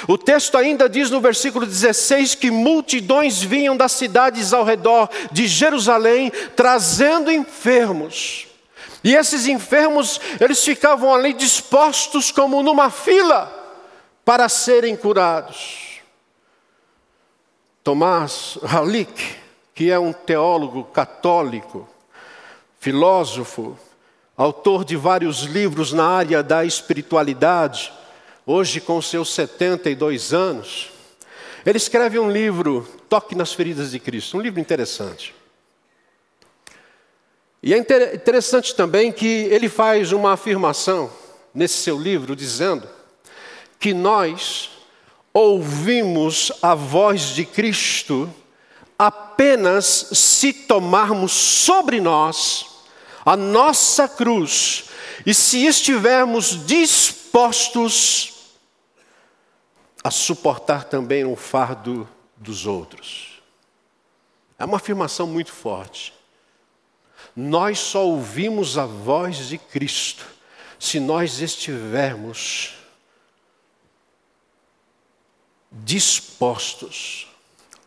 O 0.07 0.17
texto 0.17 0.57
ainda 0.57 0.89
diz 0.89 1.09
no 1.09 1.21
versículo 1.21 1.65
16 1.65 2.35
que 2.35 2.51
multidões 2.51 3.41
vinham 3.41 3.75
das 3.75 3.93
cidades 3.93 4.53
ao 4.53 4.63
redor 4.63 5.09
de 5.31 5.47
Jerusalém 5.47 6.31
trazendo 6.55 7.31
enfermos. 7.31 8.54
E 9.05 9.13
esses 9.13 9.45
enfermos, 9.45 10.19
eles 10.41 10.65
ficavam 10.65 11.13
ali 11.13 11.31
dispostos 11.31 12.31
como 12.31 12.63
numa 12.63 12.89
fila 12.89 13.53
para 14.25 14.49
serem 14.49 14.95
curados. 14.95 15.99
Tomás 17.83 18.57
Halik, 18.63 19.35
que 19.75 19.91
é 19.91 19.99
um 19.99 20.11
teólogo 20.11 20.85
católico, 20.85 21.87
filósofo, 22.79 23.77
autor 24.35 24.83
de 24.83 24.95
vários 24.95 25.41
livros 25.43 25.93
na 25.93 26.07
área 26.07 26.41
da 26.41 26.65
espiritualidade, 26.65 27.93
hoje 28.43 28.81
com 28.81 28.99
seus 29.03 29.31
72 29.35 30.33
anos, 30.33 30.89
ele 31.63 31.77
escreve 31.77 32.17
um 32.17 32.31
livro, 32.31 32.87
Toque 33.07 33.35
nas 33.35 33.53
Feridas 33.53 33.91
de 33.91 33.99
Cristo, 33.99 34.37
um 34.37 34.41
livro 34.41 34.59
interessante. 34.59 35.35
E 37.65 37.73
é 37.73 37.79
interessante 37.79 38.75
também 38.75 39.11
que 39.11 39.25
ele 39.25 39.67
faz 39.67 40.11
uma 40.11 40.33
afirmação 40.33 41.11
nesse 41.51 41.77
seu 41.77 41.99
livro, 41.99 42.35
dizendo 42.35 42.87
que 43.79 43.91
nós 43.91 44.69
ouvimos 45.33 46.51
a 46.61 46.75
voz 46.75 47.21
de 47.33 47.43
Cristo 47.43 48.31
apenas 48.99 49.85
se 50.13 50.53
tomarmos 50.53 51.31
sobre 51.31 51.99
nós 51.99 52.67
a 53.25 53.35
nossa 53.35 54.07
cruz 54.07 54.85
e 55.25 55.33
se 55.33 55.65
estivermos 55.65 56.67
dispostos 56.67 58.33
a 60.03 60.11
suportar 60.11 60.83
também 60.83 61.25
o 61.25 61.35
fardo 61.35 62.07
dos 62.37 62.67
outros. 62.67 63.41
É 64.59 64.65
uma 64.65 64.77
afirmação 64.77 65.25
muito 65.25 65.51
forte. 65.51 66.14
Nós 67.35 67.79
só 67.79 68.05
ouvimos 68.05 68.77
a 68.77 68.85
voz 68.85 69.47
de 69.47 69.57
Cristo 69.57 70.25
se 70.79 70.99
nós 70.99 71.41
estivermos 71.41 72.73
dispostos 75.71 77.27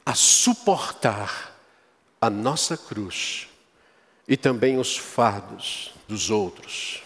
a 0.04 0.14
suportar 0.14 1.56
a 2.20 2.28
nossa 2.28 2.76
cruz 2.76 3.48
e 4.26 4.36
também 4.36 4.78
os 4.78 4.96
fardos 4.96 5.92
dos 6.06 6.30
outros. 6.30 7.02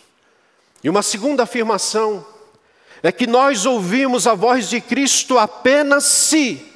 E 0.82 0.90
uma 0.90 1.02
segunda 1.02 1.44
afirmação 1.44 2.26
é 3.02 3.12
que 3.12 3.26
nós 3.26 3.66
ouvimos 3.66 4.26
a 4.26 4.34
voz 4.34 4.68
de 4.68 4.80
Cristo 4.80 5.38
apenas 5.38 6.04
se 6.04 6.66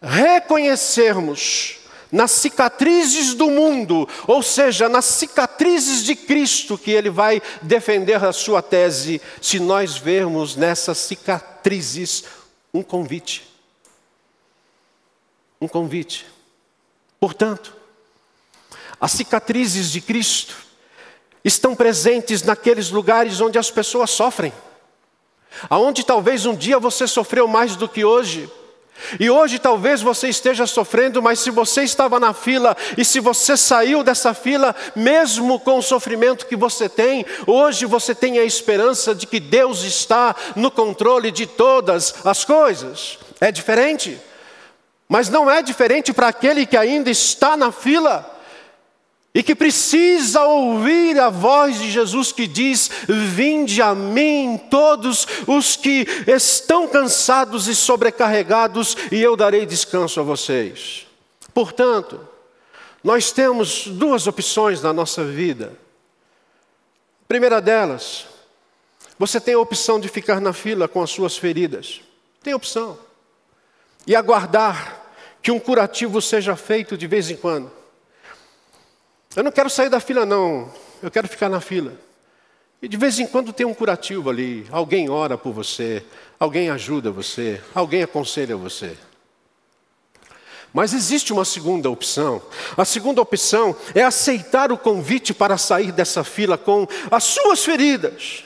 reconhecermos 0.00 1.77
nas 2.10 2.30
cicatrizes 2.30 3.34
do 3.34 3.50
mundo, 3.50 4.08
ou 4.26 4.42
seja, 4.42 4.88
nas 4.88 5.04
cicatrizes 5.04 6.04
de 6.04 6.16
Cristo, 6.16 6.78
que 6.78 6.90
ele 6.90 7.10
vai 7.10 7.42
defender 7.62 8.22
a 8.24 8.32
sua 8.32 8.62
tese, 8.62 9.20
se 9.40 9.58
nós 9.58 9.96
vermos 9.96 10.56
nessas 10.56 10.98
cicatrizes 10.98 12.24
um 12.72 12.82
convite. 12.82 13.46
Um 15.60 15.68
convite. 15.68 16.26
Portanto, 17.20 17.76
as 19.00 19.12
cicatrizes 19.12 19.90
de 19.90 20.00
Cristo 20.00 20.56
estão 21.44 21.74
presentes 21.74 22.42
naqueles 22.42 22.90
lugares 22.90 23.40
onde 23.40 23.58
as 23.58 23.70
pessoas 23.70 24.10
sofrem. 24.10 24.52
Aonde 25.68 26.04
talvez 26.04 26.46
um 26.46 26.54
dia 26.54 26.78
você 26.78 27.06
sofreu 27.06 27.48
mais 27.48 27.76
do 27.76 27.88
que 27.88 28.04
hoje. 28.04 28.50
E 29.18 29.30
hoje 29.30 29.58
talvez 29.58 30.02
você 30.02 30.28
esteja 30.28 30.66
sofrendo, 30.66 31.22
mas 31.22 31.40
se 31.40 31.50
você 31.50 31.82
estava 31.82 32.18
na 32.18 32.32
fila 32.32 32.76
e 32.96 33.04
se 33.04 33.20
você 33.20 33.56
saiu 33.56 34.02
dessa 34.02 34.34
fila, 34.34 34.74
mesmo 34.94 35.58
com 35.60 35.78
o 35.78 35.82
sofrimento 35.82 36.46
que 36.46 36.56
você 36.56 36.88
tem, 36.88 37.24
hoje 37.46 37.86
você 37.86 38.14
tem 38.14 38.38
a 38.38 38.44
esperança 38.44 39.14
de 39.14 39.26
que 39.26 39.40
Deus 39.40 39.82
está 39.82 40.34
no 40.56 40.70
controle 40.70 41.30
de 41.30 41.46
todas 41.46 42.14
as 42.24 42.44
coisas. 42.44 43.18
É 43.40 43.52
diferente, 43.52 44.18
mas 45.08 45.28
não 45.28 45.50
é 45.50 45.62
diferente 45.62 46.12
para 46.12 46.28
aquele 46.28 46.66
que 46.66 46.76
ainda 46.76 47.10
está 47.10 47.56
na 47.56 47.72
fila 47.72 48.37
e 49.38 49.42
que 49.44 49.54
precisa 49.54 50.42
ouvir 50.42 51.16
a 51.20 51.30
voz 51.30 51.78
de 51.78 51.88
Jesus 51.92 52.32
que 52.32 52.44
diz: 52.44 52.90
Vinde 53.08 53.80
a 53.80 53.94
mim 53.94 54.60
todos 54.68 55.28
os 55.46 55.76
que 55.76 56.04
estão 56.26 56.88
cansados 56.88 57.68
e 57.68 57.76
sobrecarregados, 57.76 58.96
e 59.12 59.22
eu 59.22 59.36
darei 59.36 59.64
descanso 59.64 60.18
a 60.18 60.24
vocês. 60.24 61.06
Portanto, 61.54 62.18
nós 63.04 63.30
temos 63.30 63.86
duas 63.86 64.26
opções 64.26 64.82
na 64.82 64.92
nossa 64.92 65.24
vida. 65.24 65.72
primeira 67.28 67.60
delas, 67.60 68.26
você 69.16 69.40
tem 69.40 69.54
a 69.54 69.60
opção 69.60 70.00
de 70.00 70.08
ficar 70.08 70.40
na 70.40 70.52
fila 70.52 70.88
com 70.88 71.00
as 71.00 71.10
suas 71.10 71.36
feridas. 71.36 72.00
Tem 72.42 72.54
opção. 72.54 72.98
E 74.04 74.16
aguardar 74.16 75.00
que 75.40 75.52
um 75.52 75.60
curativo 75.60 76.20
seja 76.20 76.56
feito 76.56 76.98
de 76.98 77.06
vez 77.06 77.30
em 77.30 77.36
quando. 77.36 77.77
Eu 79.36 79.44
não 79.44 79.52
quero 79.52 79.70
sair 79.70 79.88
da 79.88 80.00
fila, 80.00 80.24
não. 80.24 80.72
Eu 81.02 81.10
quero 81.10 81.28
ficar 81.28 81.48
na 81.48 81.60
fila. 81.60 81.92
E 82.80 82.88
de 82.88 82.96
vez 82.96 83.18
em 83.18 83.26
quando 83.26 83.52
tem 83.52 83.66
um 83.66 83.74
curativo 83.74 84.30
ali. 84.30 84.66
Alguém 84.70 85.08
ora 85.08 85.36
por 85.36 85.52
você, 85.52 86.04
alguém 86.38 86.70
ajuda 86.70 87.10
você, 87.10 87.60
alguém 87.74 88.02
aconselha 88.02 88.56
você. 88.56 88.96
Mas 90.72 90.92
existe 90.92 91.32
uma 91.32 91.44
segunda 91.44 91.90
opção. 91.90 92.42
A 92.76 92.84
segunda 92.84 93.20
opção 93.20 93.74
é 93.94 94.02
aceitar 94.02 94.70
o 94.70 94.78
convite 94.78 95.32
para 95.34 95.58
sair 95.58 95.92
dessa 95.92 96.22
fila 96.22 96.56
com 96.56 96.86
as 97.10 97.24
suas 97.24 97.64
feridas 97.64 98.44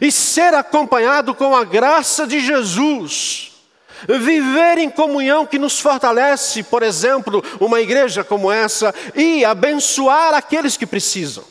e 0.00 0.12
ser 0.12 0.52
acompanhado 0.54 1.34
com 1.34 1.56
a 1.56 1.64
graça 1.64 2.26
de 2.26 2.40
Jesus 2.40 3.57
Viver 4.06 4.78
em 4.78 4.90
comunhão 4.90 5.46
que 5.46 5.58
nos 5.58 5.80
fortalece, 5.80 6.62
por 6.62 6.82
exemplo, 6.82 7.42
uma 7.60 7.80
igreja 7.80 8.22
como 8.22 8.52
essa, 8.52 8.94
e 9.14 9.44
abençoar 9.44 10.34
aqueles 10.34 10.76
que 10.76 10.86
precisam. 10.86 11.44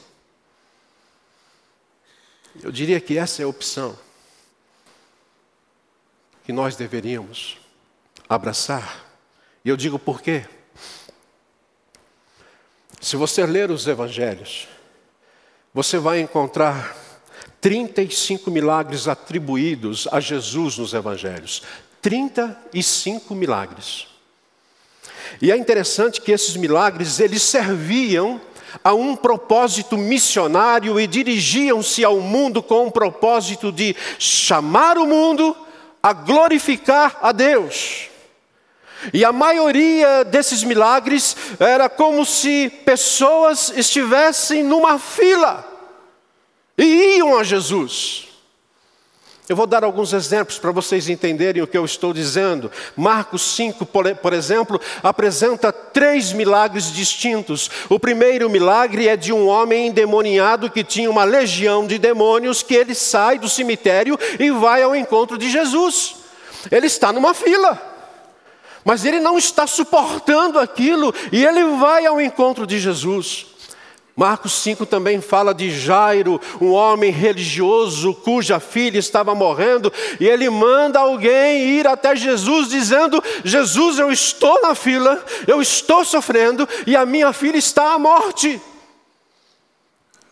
Eu 2.62 2.71
diria 2.71 2.99
que 2.99 3.17
essa 3.17 3.41
é 3.41 3.45
a 3.45 3.47
opção 3.47 3.97
que 6.43 6.53
nós 6.53 6.75
deveríamos 6.75 7.57
abraçar. 8.27 9.05
E 9.63 9.69
eu 9.69 9.77
digo 9.77 9.99
por 9.99 10.21
quê? 10.21 10.45
Se 12.99 13.15
você 13.15 13.45
ler 13.45 13.69
os 13.69 13.86
evangelhos, 13.86 14.67
você 15.73 15.99
vai 15.99 16.19
encontrar 16.19 16.95
35 17.62 18.49
milagres 18.49 19.07
atribuídos 19.07 20.07
a 20.12 20.19
Jesus 20.19 20.77
nos 20.77 20.93
evangelhos. 20.93 21.63
35 22.01 23.33
milagres. 23.36 24.07
E 25.41 25.51
é 25.51 25.57
interessante 25.57 26.21
que 26.21 26.31
esses 26.31 26.55
milagres 26.55 27.19
eles 27.19 27.41
serviam 27.41 28.39
a 28.83 28.93
um 28.93 29.15
propósito 29.15 29.97
missionário 29.97 30.99
e 30.99 31.07
dirigiam-se 31.07 32.03
ao 32.03 32.19
mundo 32.19 32.62
com 32.62 32.88
o 32.88 32.91
propósito 32.91 33.71
de 33.71 33.95
chamar 34.19 34.97
o 34.97 35.05
mundo 35.05 35.55
a 36.01 36.13
glorificar 36.13 37.17
a 37.21 37.31
Deus. 37.31 38.10
E 39.13 39.23
a 39.23 39.31
maioria 39.31 40.23
desses 40.23 40.63
milagres 40.63 41.36
era 41.60 41.88
como 41.88 42.25
se 42.25 42.69
pessoas 42.83 43.71
estivessem 43.75 44.63
numa 44.63 44.97
fila 44.97 45.65
e 46.77 47.17
iam 47.17 47.38
a 47.38 47.43
Jesus. 47.43 48.27
Eu 49.49 49.55
vou 49.55 49.65
dar 49.65 49.86
alguns 49.86 50.12
exemplos 50.12 50.60
para 50.60 50.71
vocês 50.71 51.07
entenderem 51.07 51.62
o 51.62 51.67
que 51.67 51.77
eu 51.77 51.86
estou 51.86 52.12
dizendo. 52.12 52.69
Marcos 52.97 53.41
5, 53.55 53.86
por 53.86 54.33
exemplo, 54.33 54.79
apresenta 55.01 55.71
três 55.71 56.33
milagres 56.33 56.91
distintos. 56.91 57.71
O 57.88 57.97
primeiro 57.97 58.49
milagre 58.49 59.07
é 59.07 59.15
de 59.15 59.31
um 59.31 59.47
homem 59.47 59.88
endemoniado 59.88 60.69
que 60.69 60.83
tinha 60.83 61.10
uma 61.10 61.23
legião 61.23 61.88
de 61.88 61.97
demônios, 61.97 62.62
que 62.62 62.75
ele 62.75 62.93
sai 62.93 63.39
do 63.39 63.47
cemitério 63.47 64.19
e 64.38 64.51
vai 64.51 64.83
ao 64.83 64.93
encontro 64.93 65.38
de 65.38 65.49
Jesus. 65.49 66.15
Ele 66.69 66.88
está 66.88 67.13
numa 67.13 67.33
fila, 67.33 67.81
mas 68.83 69.05
ele 69.05 69.21
não 69.21 69.38
está 69.38 69.65
suportando 69.65 70.60
aquilo 70.60 71.13
e 71.31 71.45
ele 71.45 71.63
vai 71.77 72.05
ao 72.05 72.19
encontro 72.19 72.67
de 72.67 72.77
Jesus. 72.79 73.45
Marcos 74.17 74.53
5 74.63 74.84
também 74.88 75.21
fala 75.21 75.53
de 75.53 75.69
Jairo, 75.69 76.41
um 76.60 76.71
homem 76.71 77.12
religioso 77.12 78.15
cuja 78.15 78.60
filha 78.60 78.97
estava 78.97 79.36
morrendo, 79.36 79.93
e 80.19 80.27
ele 80.27 80.49
manda 80.49 80.99
alguém 80.99 81.77
ir 81.77 81.86
até 81.86 82.15
Jesus 82.15 82.67
dizendo: 82.67 83.23
Jesus, 83.43 83.99
eu 83.99 84.12
estou 84.12 84.60
na 84.63 84.73
fila, 84.73 85.23
eu 85.45 85.62
estou 85.62 86.03
sofrendo 86.03 86.67
e 86.88 86.95
a 86.95 87.06
minha 87.06 87.32
filha 87.32 87.58
está 87.58 87.93
à 87.93 87.99
morte. 87.99 88.60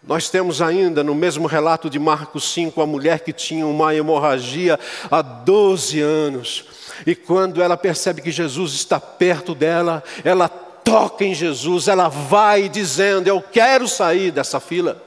Nós 0.02 0.30
temos 0.32 0.64
ainda 0.64 1.04
no 1.04 1.14
mesmo 1.14 1.46
relato 1.48 1.88
de 1.88 2.00
Marcos 2.00 2.52
5 2.54 2.82
a 2.82 2.88
mulher 2.88 3.20
que 3.20 3.34
tinha 3.34 3.68
uma 3.68 3.94
hemorragia 3.94 4.80
há 5.12 5.22
12 5.22 6.02
anos. 6.02 6.66
E 7.06 7.14
quando 7.14 7.62
ela 7.62 7.78
percebe 7.78 8.22
que 8.22 8.32
Jesus 8.32 8.74
está 8.74 9.00
perto 9.00 9.54
dela, 9.54 10.04
ela 10.24 10.65
toca 10.86 11.26
em 11.26 11.34
Jesus, 11.34 11.88
ela 11.88 12.08
vai 12.08 12.70
dizendo: 12.70 13.28
Eu 13.28 13.42
quero 13.42 13.88
sair 13.88 14.32
dessa 14.32 14.60
fila. 14.60 15.04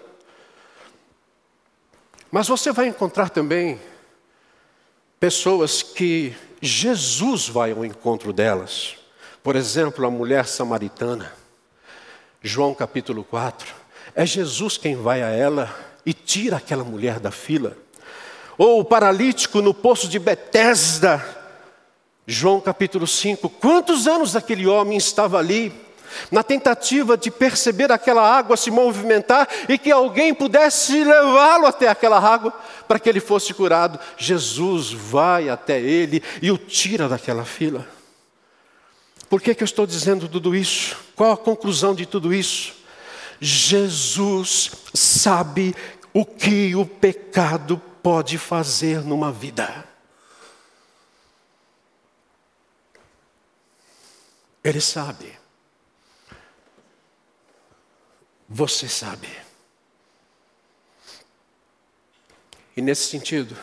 Mas 2.31 2.49
você 2.49 2.73
vai 2.73 2.89
encontrar 2.89 3.31
também 3.31 3.81
pessoas 5.19 5.83
que 5.83 6.35
Jesus 6.61 7.49
vai 7.49 7.73
ao 7.73 7.85
encontro 7.85 8.33
delas. 8.33 8.97
Por 9.43 9.57
exemplo, 9.57 10.05
a 10.05 10.11
mulher 10.11 10.47
samaritana. 10.47 11.33
João 12.43 12.75
capítulo 12.75 13.25
4. 13.25 13.75
É 14.15 14.27
Jesus 14.27 14.77
quem 14.77 14.97
vai 14.97 15.23
a 15.23 15.29
ela 15.29 15.75
e 16.05 16.13
tira 16.13 16.57
aquela 16.57 16.85
mulher 16.85 17.19
da 17.19 17.31
fila. 17.31 17.77
Ou 18.59 18.81
o 18.81 18.85
paralítico 18.85 19.63
no 19.63 19.73
poço 19.73 20.09
de 20.09 20.19
Betesda, 20.19 21.38
João 22.31 22.61
capítulo 22.61 23.07
5. 23.07 23.49
Quantos 23.49 24.07
anos 24.07 24.37
aquele 24.37 24.67
homem 24.67 24.99
estava 24.99 25.39
ali, 25.39 25.73
na 26.31 26.43
tentativa 26.43 27.17
de 27.17 27.31
perceber 27.31 27.91
aquela 27.91 28.21
água 28.23 28.55
se 28.55 28.71
movimentar 28.71 29.49
e 29.67 29.79
que 29.79 29.91
alguém 29.91 30.35
pudesse 30.35 31.03
levá-lo 31.05 31.65
até 31.65 31.89
aquela 31.89 32.19
água 32.19 32.53
para 32.87 32.99
que 32.99 33.09
ele 33.09 33.19
fosse 33.19 33.55
curado? 33.55 33.99
Jesus 34.19 34.93
vai 34.93 35.49
até 35.49 35.81
ele 35.81 36.23
e 36.43 36.51
o 36.51 36.59
tira 36.59 37.09
daquela 37.09 37.47
fila. 37.47 37.89
Por 39.31 39.41
que, 39.41 39.55
que 39.55 39.63
eu 39.63 39.67
estou 39.67 39.87
dizendo 39.87 40.29
tudo 40.29 40.55
isso? 40.55 40.99
Qual 41.17 41.33
a 41.33 41.37
conclusão 41.37 41.95
de 41.95 42.05
tudo 42.05 42.35
isso? 42.35 42.75
Jesus 43.41 44.71
sabe 44.93 45.75
o 46.13 46.27
que 46.27 46.77
o 46.77 46.85
pecado 46.85 47.81
pode 48.03 48.37
fazer 48.37 49.01
numa 49.01 49.33
vida. 49.33 49.88
Ele 54.69 54.83
sabe. 54.83 55.35
Você 58.47 58.87
sabe. 58.87 59.27
E 62.77 62.83
nesse 62.83 63.09
sentido, 63.09 63.57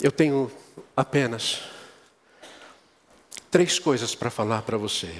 eu 0.00 0.12
tenho 0.12 0.52
apenas 0.96 1.62
três 3.50 3.80
coisas 3.80 4.14
para 4.14 4.30
falar 4.30 4.62
para 4.62 4.78
você. 4.78 5.12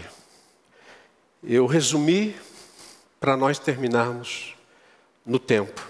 Eu 1.43 1.67
resumi 1.67 2.41
para 3.19 3.37
nós 3.37 3.59
terminarmos 3.59 4.55
no 5.27 5.41
tempo, 5.41 5.85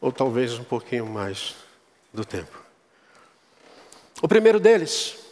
ou 0.00 0.10
talvez 0.10 0.54
um 0.54 0.64
pouquinho 0.64 1.04
mais 1.04 1.54
do 2.10 2.24
tempo. 2.24 2.58
O 4.22 4.28
primeiro 4.28 4.58
deles 4.58 5.23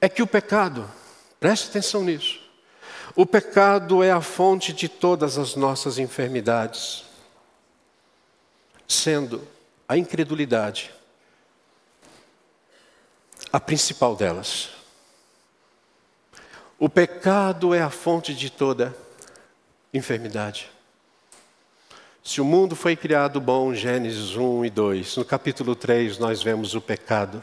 é 0.00 0.08
que 0.08 0.22
o 0.22 0.26
pecado, 0.26 0.88
preste 1.40 1.68
atenção 1.68 2.02
nisso, 2.02 2.40
o 3.16 3.26
pecado 3.26 4.02
é 4.02 4.12
a 4.12 4.20
fonte 4.20 4.72
de 4.72 4.88
todas 4.88 5.38
as 5.38 5.56
nossas 5.56 5.98
enfermidades, 5.98 7.04
sendo 8.86 9.46
a 9.88 9.96
incredulidade 9.96 10.94
a 13.52 13.58
principal 13.58 14.14
delas. 14.14 14.70
O 16.78 16.88
pecado 16.88 17.74
é 17.74 17.82
a 17.82 17.90
fonte 17.90 18.34
de 18.34 18.50
toda 18.50 18.94
enfermidade. 19.92 20.70
Se 22.22 22.40
o 22.40 22.44
mundo 22.44 22.76
foi 22.76 22.94
criado 22.94 23.40
bom, 23.40 23.74
Gênesis 23.74 24.36
1 24.36 24.66
e 24.66 24.70
2, 24.70 25.16
no 25.16 25.24
capítulo 25.24 25.74
3 25.74 26.18
nós 26.18 26.42
vemos 26.42 26.74
o 26.74 26.80
pecado 26.80 27.42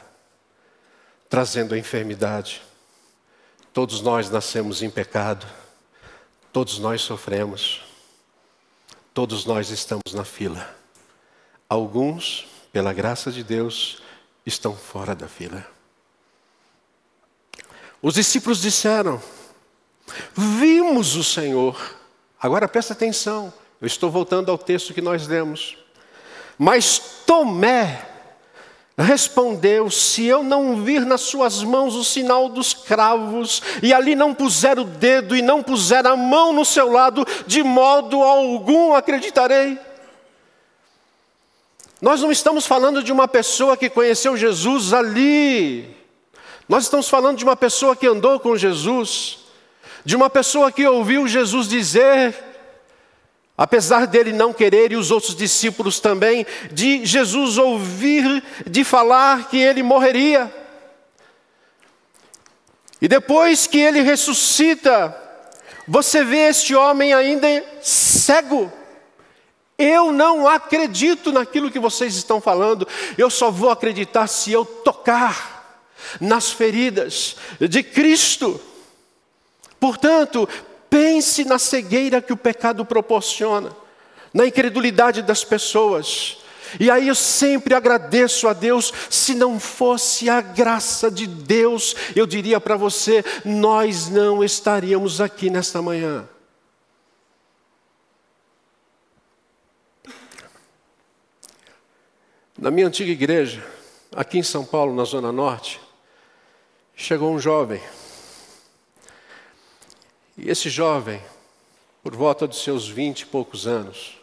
trazendo 1.29 1.73
a 1.73 1.77
enfermidade. 1.77 2.61
Todos 3.73 4.01
nós 4.01 4.29
nascemos 4.29 4.81
em 4.81 4.89
pecado, 4.89 5.45
todos 6.53 6.79
nós 6.79 7.01
sofremos, 7.01 7.83
todos 9.13 9.45
nós 9.45 9.69
estamos 9.69 10.13
na 10.13 10.23
fila. 10.23 10.73
Alguns, 11.67 12.47
pela 12.71 12.93
graça 12.93 13.31
de 13.31 13.43
Deus, 13.43 14.01
estão 14.45 14.75
fora 14.75 15.15
da 15.15 15.27
fila. 15.27 15.65
Os 18.01 18.13
discípulos 18.13 18.61
disseram: 18.61 19.21
Vimos 20.35 21.15
o 21.15 21.23
Senhor. 21.23 21.95
Agora 22.39 22.67
presta 22.67 22.93
atenção, 22.93 23.51
eu 23.81 23.87
estou 23.87 24.11
voltando 24.11 24.51
ao 24.51 24.57
texto 24.57 24.93
que 24.93 25.01
nós 25.01 25.27
lemos. 25.27 25.77
Mas 26.57 26.99
Tomé 27.25 28.14
Respondeu: 28.97 29.89
Se 29.89 30.25
eu 30.25 30.41
não 30.41 30.81
vir 30.81 31.05
nas 31.05 31.21
suas 31.21 31.61
mãos 31.63 31.95
o 31.95 32.03
sinal 32.03 32.47
dos 32.47 32.73
cravos, 32.73 33.61
e 33.83 33.93
ali 33.93 34.15
não 34.15 34.33
puser 34.33 34.79
o 34.79 34.85
dedo 34.85 35.35
e 35.35 35.41
não 35.41 35.61
puser 35.61 36.07
a 36.07 36.15
mão 36.15 36.53
no 36.53 36.63
seu 36.63 36.89
lado, 36.89 37.25
de 37.45 37.61
modo 37.61 38.23
algum 38.23 38.93
acreditarei. 38.93 39.77
Nós 42.01 42.21
não 42.21 42.31
estamos 42.31 42.65
falando 42.65 43.03
de 43.03 43.11
uma 43.11 43.27
pessoa 43.27 43.75
que 43.75 43.89
conheceu 43.89 44.37
Jesus 44.37 44.93
ali, 44.93 45.93
nós 46.67 46.83
estamos 46.83 47.09
falando 47.09 47.37
de 47.37 47.43
uma 47.43 47.55
pessoa 47.55 47.95
que 47.95 48.07
andou 48.07 48.39
com 48.39 48.55
Jesus, 48.55 49.39
de 50.05 50.15
uma 50.15 50.29
pessoa 50.29 50.71
que 50.71 50.87
ouviu 50.87 51.27
Jesus 51.27 51.67
dizer 51.67 52.44
Apesar 53.57 54.05
dele 54.05 54.33
não 54.33 54.51
querer 54.53 54.91
e 54.91 54.97
os 54.97 55.11
outros 55.11 55.35
discípulos 55.35 55.99
também, 55.99 56.45
de 56.71 57.05
Jesus 57.05 57.57
ouvir 57.57 58.43
de 58.67 58.83
falar 58.83 59.49
que 59.49 59.57
ele 59.57 59.81
morreria. 59.81 60.53
E 63.01 63.07
depois 63.07 63.65
que 63.65 63.77
ele 63.77 64.01
ressuscita, 64.01 65.15
você 65.87 66.23
vê 66.23 66.49
este 66.49 66.75
homem 66.75 67.13
ainda 67.13 67.47
cego. 67.81 68.71
Eu 69.77 70.11
não 70.11 70.47
acredito 70.47 71.31
naquilo 71.31 71.71
que 71.71 71.79
vocês 71.79 72.15
estão 72.15 72.39
falando, 72.41 72.87
eu 73.17 73.29
só 73.29 73.51
vou 73.51 73.69
acreditar 73.69 74.27
se 74.27 74.51
eu 74.51 74.65
tocar 74.65 75.79
nas 76.19 76.51
feridas 76.51 77.35
de 77.59 77.83
Cristo. 77.83 78.59
Portanto, 79.79 80.47
Pense 80.95 81.43
na 81.43 81.59
cegueira 81.59 82.21
que 82.21 82.31
o 82.31 82.37
pecado 82.37 82.85
proporciona, 82.85 83.75
na 84.33 84.45
incredulidade 84.45 85.21
das 85.21 85.43
pessoas. 85.43 86.37
E 86.79 86.89
aí 86.89 87.09
eu 87.09 87.15
sempre 87.15 87.75
agradeço 87.75 88.47
a 88.47 88.53
Deus, 88.53 88.93
se 89.09 89.35
não 89.35 89.59
fosse 89.59 90.29
a 90.29 90.39
graça 90.39 91.11
de 91.11 91.27
Deus, 91.27 91.97
eu 92.15 92.25
diria 92.25 92.61
para 92.61 92.77
você, 92.77 93.25
nós 93.43 94.07
não 94.07 94.41
estaríamos 94.41 95.19
aqui 95.19 95.49
nesta 95.49 95.81
manhã. 95.81 96.29
Na 102.57 102.71
minha 102.71 102.87
antiga 102.87 103.11
igreja, 103.11 103.61
aqui 104.15 104.37
em 104.37 104.43
São 104.43 104.63
Paulo, 104.63 104.95
na 104.95 105.03
Zona 105.03 105.33
Norte, 105.33 105.77
chegou 106.95 107.33
um 107.33 107.37
jovem 107.37 107.81
e 110.37 110.49
esse 110.49 110.69
jovem, 110.69 111.21
por 112.03 112.15
volta 112.15 112.47
dos 112.47 112.61
seus 112.61 112.87
vinte 112.87 113.21
e 113.21 113.25
poucos 113.25 113.65
anos, 113.65 114.17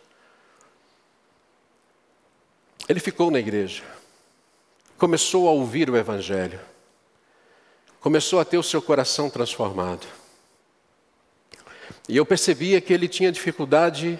ele 2.88 3.00
ficou 3.00 3.30
na 3.30 3.38
igreja, 3.38 3.82
começou 4.98 5.48
a 5.48 5.52
ouvir 5.52 5.88
o 5.88 5.96
Evangelho, 5.96 6.60
começou 8.00 8.40
a 8.40 8.44
ter 8.44 8.58
o 8.58 8.62
seu 8.62 8.82
coração 8.82 9.30
transformado. 9.30 10.06
E 12.08 12.16
eu 12.16 12.26
percebia 12.26 12.80
que 12.80 12.92
ele 12.92 13.08
tinha 13.08 13.32
dificuldade 13.32 14.18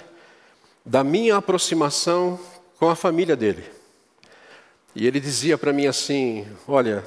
da 0.85 1.05
minha 1.05 1.37
aproximação 1.37 2.39
com 2.79 2.89
a 2.89 2.97
família 2.97 3.37
dele. 3.37 3.65
E 4.95 5.07
ele 5.07 5.21
dizia 5.21 5.59
para 5.59 5.73
mim 5.73 5.87
assim: 5.87 6.47
Olha, 6.67 7.05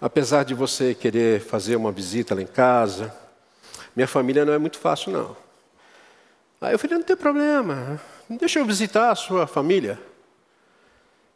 apesar 0.00 0.44
de 0.44 0.54
você 0.54 0.94
querer 0.94 1.40
fazer 1.40 1.76
uma 1.76 1.92
visita 1.92 2.34
lá 2.34 2.42
em 2.42 2.46
casa, 2.46 3.14
minha 3.94 4.06
família 4.06 4.44
não 4.44 4.52
é 4.52 4.58
muito 4.58 4.78
fácil, 4.78 5.12
não. 5.12 5.36
Aí 6.60 6.72
eu 6.72 6.78
falei, 6.78 6.98
não 6.98 7.04
tem 7.04 7.16
problema, 7.16 8.00
deixa 8.28 8.58
eu 8.58 8.66
visitar 8.66 9.10
a 9.10 9.14
sua 9.14 9.46
família. 9.46 9.98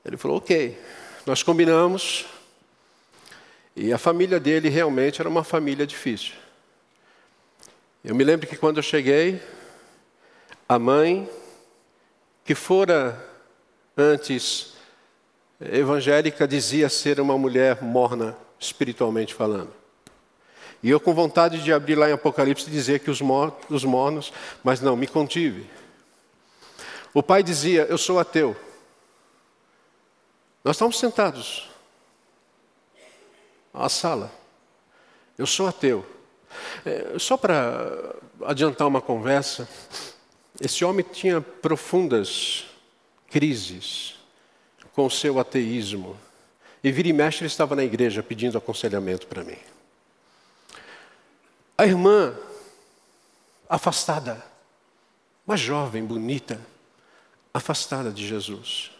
Ele 0.04 0.16
falou, 0.16 0.36
ok. 0.36 0.78
Nós 1.24 1.42
combinamos, 1.42 2.26
e 3.74 3.92
a 3.92 3.98
família 3.98 4.38
dele 4.38 4.68
realmente 4.68 5.20
era 5.20 5.28
uma 5.28 5.42
família 5.42 5.86
difícil. 5.86 6.34
Eu 8.04 8.14
me 8.14 8.22
lembro 8.22 8.46
que 8.46 8.56
quando 8.56 8.76
eu 8.76 8.82
cheguei, 8.82 9.40
A 10.66 10.78
mãe, 10.78 11.28
que 12.42 12.54
fora 12.54 13.22
antes 13.96 14.72
evangélica, 15.60 16.48
dizia 16.48 16.88
ser 16.88 17.20
uma 17.20 17.36
mulher 17.36 17.82
morna, 17.82 18.36
espiritualmente 18.58 19.34
falando. 19.34 19.72
E 20.84 20.90
eu 20.90 21.00
com 21.00 21.14
vontade 21.14 21.64
de 21.64 21.72
abrir 21.72 21.94
lá 21.94 22.10
em 22.10 22.12
Apocalipse 22.12 22.68
e 22.68 22.70
dizer 22.70 23.00
que 23.00 23.10
os, 23.10 23.22
mor 23.22 23.56
os 23.70 23.84
mornos, 23.84 24.30
mas 24.62 24.82
não, 24.82 24.94
me 24.94 25.06
contive. 25.06 25.66
O 27.14 27.22
pai 27.22 27.42
dizia: 27.42 27.86
Eu 27.88 27.96
sou 27.96 28.18
ateu. 28.18 28.54
Nós 30.62 30.76
estamos 30.76 30.98
sentados 30.98 31.70
à 33.72 33.88
sala. 33.88 34.30
Eu 35.38 35.46
sou 35.46 35.66
ateu. 35.66 36.04
É, 36.84 37.18
só 37.18 37.38
para 37.38 38.14
adiantar 38.44 38.86
uma 38.86 39.00
conversa, 39.00 39.66
esse 40.60 40.84
homem 40.84 41.04
tinha 41.10 41.40
profundas 41.40 42.66
crises 43.30 44.16
com 44.92 45.06
o 45.06 45.10
seu 45.10 45.38
ateísmo. 45.38 46.14
E 46.82 46.92
vira 46.92 47.08
e 47.08 47.12
mexe, 47.14 47.40
ele 47.40 47.46
estava 47.46 47.74
na 47.74 47.82
igreja 47.82 48.22
pedindo 48.22 48.58
aconselhamento 48.58 49.26
para 49.26 49.42
mim. 49.42 49.56
A 51.76 51.84
irmã, 51.84 52.32
afastada, 53.68 54.40
uma 55.44 55.56
jovem, 55.56 56.04
bonita, 56.04 56.60
afastada 57.52 58.12
de 58.12 58.26
Jesus. 58.26 58.92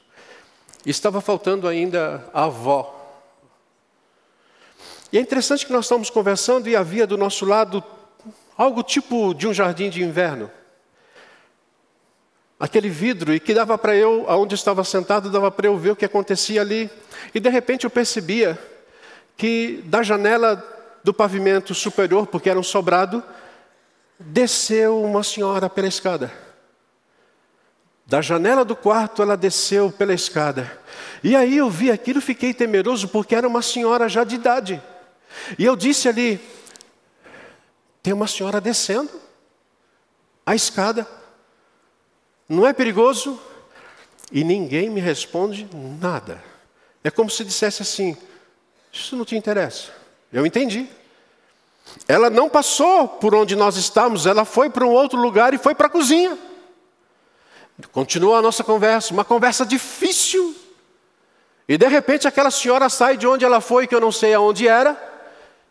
Estava 0.85 1.21
faltando 1.21 1.69
ainda 1.69 2.29
a 2.35 2.45
avó. 2.45 3.01
E 5.13 5.19
é 5.19 5.21
interessante 5.21 5.65
que 5.65 5.73
nós 5.73 5.85
estamos 5.85 6.11
conversando 6.11 6.69
e 6.69 6.75
havia 6.75 7.07
do 7.07 7.17
nosso 7.17 7.47
lado 7.47 7.83
algo 8.59 8.83
tipo 8.83 9.33
de 9.35 9.47
um 9.47 9.55
jardim 9.55 9.89
de 9.89 10.03
inverno. 10.03 10.51
Aquele 12.59 12.89
vidro, 12.89 13.33
e 13.33 13.39
que 13.39 13.55
dava 13.55 13.79
para 13.79 13.95
eu, 13.95 14.25
aonde 14.29 14.57
estava 14.57 14.83
sentado, 14.83 15.31
dava 15.31 15.51
para 15.51 15.69
eu 15.69 15.79
ver 15.79 15.91
o 15.91 15.97
que 15.97 16.05
acontecia 16.05 16.61
ali. 16.61 16.91
E 17.33 17.39
de 17.39 17.49
repente 17.49 17.85
eu 17.85 17.91
percebia 17.91 18.59
que 19.37 19.83
da 19.87 20.03
janela 20.03 20.74
do 21.05 21.13
pavimento 21.13 21.75
superior, 21.75 22.27
porque 22.27 22.49
era 22.49 22.59
um 22.59 22.63
sobrado, 22.63 23.23
desceu 24.19 25.03
uma 25.03 25.23
senhora 25.23 25.69
pela 25.69 25.87
escada. 25.87 26.33
Da 28.07 28.23
janela 28.23 28.65
do 28.65 28.75
quarto 28.75 29.21
ela 29.21 29.37
desceu 29.37 29.93
pela 29.93 30.15
escada. 30.15 30.79
E 31.23 31.37
aí 31.37 31.59
eu 31.59 31.69
vi 31.69 31.91
aquilo, 31.91 32.23
fiquei 32.23 32.55
temeroso, 32.55 33.09
porque 33.09 33.35
era 33.35 33.47
uma 33.47 33.61
senhora 33.61 34.09
já 34.09 34.25
de 34.25 34.35
idade. 34.35 34.83
E 35.59 35.65
eu 35.65 35.77
disse 35.77 36.09
ali: 36.09 36.41
tem 38.03 38.13
uma 38.13 38.27
senhora 38.27 38.61
descendo 38.61 39.11
a 40.45 40.55
escada. 40.55 41.07
Não 42.49 42.67
é 42.67 42.73
perigoso? 42.73 43.41
E 44.33 44.43
ninguém 44.43 44.89
me 44.89 45.01
responde 45.01 45.69
nada. 46.01 46.43
É 47.03 47.11
como 47.11 47.29
se 47.29 47.45
dissesse 47.45 47.83
assim: 47.83 48.17
Isso 48.91 49.17
não 49.17 49.25
te 49.25 49.37
interessa. 49.37 50.04
Eu 50.35 50.45
entendi. 50.45 50.89
Ela 52.09 52.29
não 52.29 52.49
passou 52.49 53.07
por 53.07 53.37
onde 53.37 53.55
nós 53.55 53.77
estamos, 53.77 54.27
ela 54.27 54.45
foi 54.45 54.69
para 54.69 54.85
um 54.85 54.91
outro 54.91 55.17
lugar 55.17 55.55
e 55.55 55.59
foi 55.59 55.77
para 55.77 55.87
a 55.87 55.91
cozinha. 55.91 56.37
Continua 57.93 58.39
a 58.39 58.43
nossa 58.43 58.65
conversa, 58.65 59.15
uma 59.15 59.25
conversa 59.25 59.65
difícil. 59.65 60.57
E 61.69 61.79
de 61.79 61.87
repente 61.87 62.27
aquela 62.27 62.51
senhora 62.51 62.89
sai 62.89 63.17
de 63.17 63.29
onde 63.29 63.45
ela 63.45 63.61
foi, 63.61 63.87
que 63.87 63.95
eu 63.95 64.01
não 64.01 64.11
sei 64.11 64.35
aonde 64.35 64.67
era, 64.67 65.01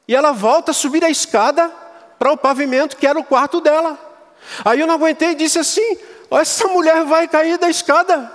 e 0.07 0.15
ela 0.15 0.31
volta 0.31 0.71
a 0.71 0.73
subir 0.73 1.03
a 1.03 1.09
escada 1.09 1.69
para 2.17 2.31
o 2.31 2.37
pavimento 2.37 2.95
que 2.95 3.05
era 3.05 3.19
o 3.19 3.23
quarto 3.23 3.59
dela. 3.59 3.99
Aí 4.63 4.79
eu 4.79 4.87
não 4.87 4.95
aguentei 4.95 5.31
e 5.31 5.35
disse 5.35 5.59
assim: 5.59 5.97
essa 6.31 6.69
mulher 6.69 7.03
vai 7.03 7.27
cair 7.27 7.57
da 7.57 7.69
escada. 7.69 8.31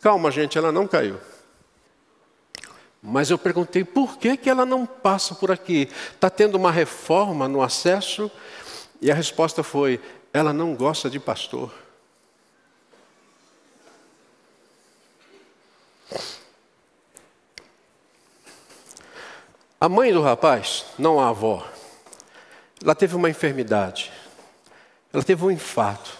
Calma, 0.00 0.30
gente, 0.30 0.56
ela 0.56 0.72
não 0.72 0.86
caiu. 0.86 1.20
Mas 3.02 3.30
eu 3.30 3.38
perguntei 3.38 3.82
por 3.82 4.18
que, 4.18 4.36
que 4.36 4.50
ela 4.50 4.66
não 4.66 4.84
passa 4.84 5.34
por 5.34 5.50
aqui? 5.50 5.88
Está 6.14 6.28
tendo 6.28 6.56
uma 6.56 6.70
reforma 6.70 7.48
no 7.48 7.62
acesso? 7.62 8.30
E 9.00 9.10
a 9.10 9.14
resposta 9.14 9.62
foi: 9.62 10.00
ela 10.32 10.52
não 10.52 10.74
gosta 10.74 11.08
de 11.08 11.18
pastor. 11.18 11.72
A 19.80 19.88
mãe 19.88 20.12
do 20.12 20.20
rapaz, 20.20 20.84
não 20.98 21.18
a 21.18 21.30
avó, 21.30 21.66
ela 22.82 22.94
teve 22.94 23.16
uma 23.16 23.30
enfermidade. 23.30 24.12
Ela 25.10 25.22
teve 25.22 25.42
um 25.42 25.50
infarto. 25.50 26.18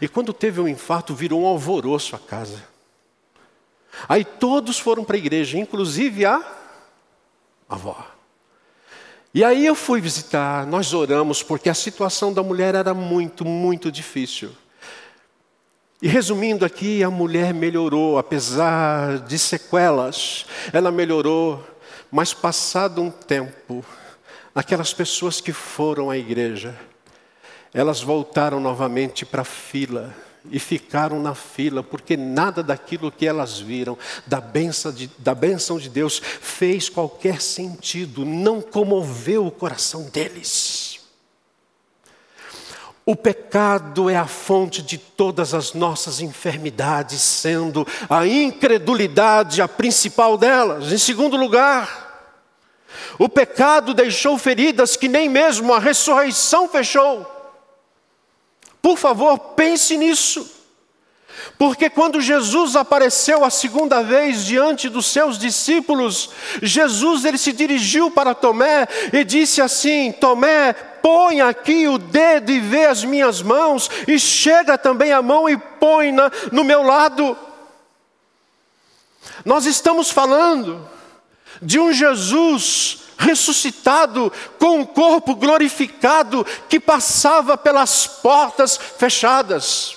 E 0.00 0.06
quando 0.06 0.34
teve 0.34 0.60
um 0.60 0.68
infarto, 0.68 1.14
virou 1.14 1.42
um 1.42 1.46
alvoroço 1.46 2.14
a 2.14 2.18
casa. 2.18 2.62
Aí 4.08 4.24
todos 4.24 4.78
foram 4.78 5.04
para 5.04 5.16
a 5.16 5.18
igreja, 5.18 5.58
inclusive 5.58 6.24
a 6.24 6.42
avó. 7.68 8.06
E 9.32 9.44
aí 9.44 9.66
eu 9.66 9.74
fui 9.74 10.00
visitar, 10.00 10.66
nós 10.66 10.94
oramos, 10.94 11.42
porque 11.42 11.68
a 11.68 11.74
situação 11.74 12.32
da 12.32 12.42
mulher 12.42 12.74
era 12.74 12.94
muito, 12.94 13.44
muito 13.44 13.92
difícil. 13.92 14.50
E 16.00 16.08
resumindo 16.08 16.64
aqui, 16.64 17.02
a 17.02 17.10
mulher 17.10 17.52
melhorou, 17.52 18.18
apesar 18.18 19.18
de 19.20 19.38
sequelas, 19.38 20.46
ela 20.72 20.90
melhorou, 20.90 21.62
mas 22.10 22.32
passado 22.32 23.02
um 23.02 23.10
tempo, 23.10 23.84
aquelas 24.54 24.92
pessoas 24.92 25.40
que 25.40 25.52
foram 25.52 26.10
à 26.10 26.16
igreja, 26.16 26.74
elas 27.74 28.00
voltaram 28.00 28.58
novamente 28.60 29.26
para 29.26 29.42
a 29.42 29.44
fila 29.44 30.14
e 30.50 30.58
ficaram 30.58 31.20
na 31.20 31.34
fila, 31.34 31.82
porque 31.82 32.16
nada 32.16 32.62
daquilo 32.62 33.12
que 33.12 33.26
elas 33.26 33.58
viram, 33.58 33.96
da 34.26 34.40
benção, 34.40 34.92
de, 34.92 35.10
da 35.18 35.34
benção 35.34 35.78
de 35.78 35.88
Deus, 35.88 36.20
fez 36.20 36.88
qualquer 36.88 37.40
sentido, 37.40 38.24
não 38.24 38.60
comoveu 38.60 39.46
o 39.46 39.50
coração 39.50 40.04
deles. 40.04 41.00
O 43.04 43.14
pecado 43.14 44.10
é 44.10 44.16
a 44.16 44.26
fonte 44.26 44.82
de 44.82 44.98
todas 44.98 45.54
as 45.54 45.74
nossas 45.74 46.20
enfermidades, 46.20 47.20
sendo 47.22 47.86
a 48.10 48.26
incredulidade 48.26 49.62
a 49.62 49.68
principal 49.68 50.36
delas. 50.36 50.92
Em 50.92 50.98
segundo 50.98 51.36
lugar, 51.36 52.34
o 53.16 53.28
pecado 53.28 53.94
deixou 53.94 54.36
feridas 54.36 54.96
que 54.96 55.06
nem 55.06 55.28
mesmo 55.28 55.72
a 55.72 55.78
ressurreição 55.78 56.68
fechou. 56.68 57.35
Por 58.86 58.96
favor, 58.96 59.36
pense 59.56 59.96
nisso. 59.96 60.48
Porque 61.58 61.90
quando 61.90 62.20
Jesus 62.20 62.76
apareceu 62.76 63.44
a 63.44 63.50
segunda 63.50 64.00
vez 64.00 64.44
diante 64.44 64.88
dos 64.88 65.06
seus 65.06 65.40
discípulos, 65.40 66.30
Jesus 66.62 67.24
ele 67.24 67.36
se 67.36 67.52
dirigiu 67.52 68.12
para 68.12 68.32
Tomé 68.32 68.86
e 69.12 69.24
disse 69.24 69.60
assim: 69.60 70.12
Tomé, 70.12 70.72
põe 70.72 71.40
aqui 71.40 71.88
o 71.88 71.98
dedo 71.98 72.52
e 72.52 72.60
vê 72.60 72.86
as 72.86 73.02
minhas 73.02 73.42
mãos, 73.42 73.90
e 74.06 74.20
chega 74.20 74.78
também 74.78 75.10
a 75.10 75.20
mão 75.20 75.48
e 75.48 75.56
põe 75.56 76.12
na, 76.12 76.30
no 76.52 76.62
meu 76.62 76.84
lado. 76.84 77.36
Nós 79.44 79.66
estamos 79.66 80.12
falando 80.12 80.88
de 81.60 81.80
um 81.80 81.92
Jesus 81.92 83.05
ressuscitado 83.18 84.32
com 84.58 84.80
um 84.80 84.84
corpo 84.84 85.34
glorificado 85.34 86.44
que 86.68 86.78
passava 86.78 87.56
pelas 87.56 88.06
portas 88.06 88.76
fechadas, 88.76 89.96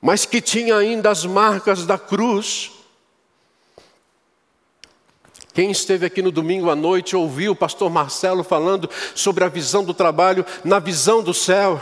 mas 0.00 0.24
que 0.24 0.40
tinha 0.40 0.76
ainda 0.76 1.10
as 1.10 1.24
marcas 1.24 1.86
da 1.86 1.98
cruz. 1.98 2.72
Quem 5.54 5.70
esteve 5.70 6.04
aqui 6.04 6.20
no 6.20 6.30
domingo 6.30 6.68
à 6.68 6.76
noite 6.76 7.16
ouviu 7.16 7.52
o 7.52 7.56
pastor 7.56 7.88
Marcelo 7.88 8.44
falando 8.44 8.90
sobre 9.14 9.42
a 9.42 9.48
visão 9.48 9.82
do 9.82 9.94
trabalho 9.94 10.44
na 10.62 10.78
visão 10.78 11.22
do 11.22 11.32
céu. 11.32 11.80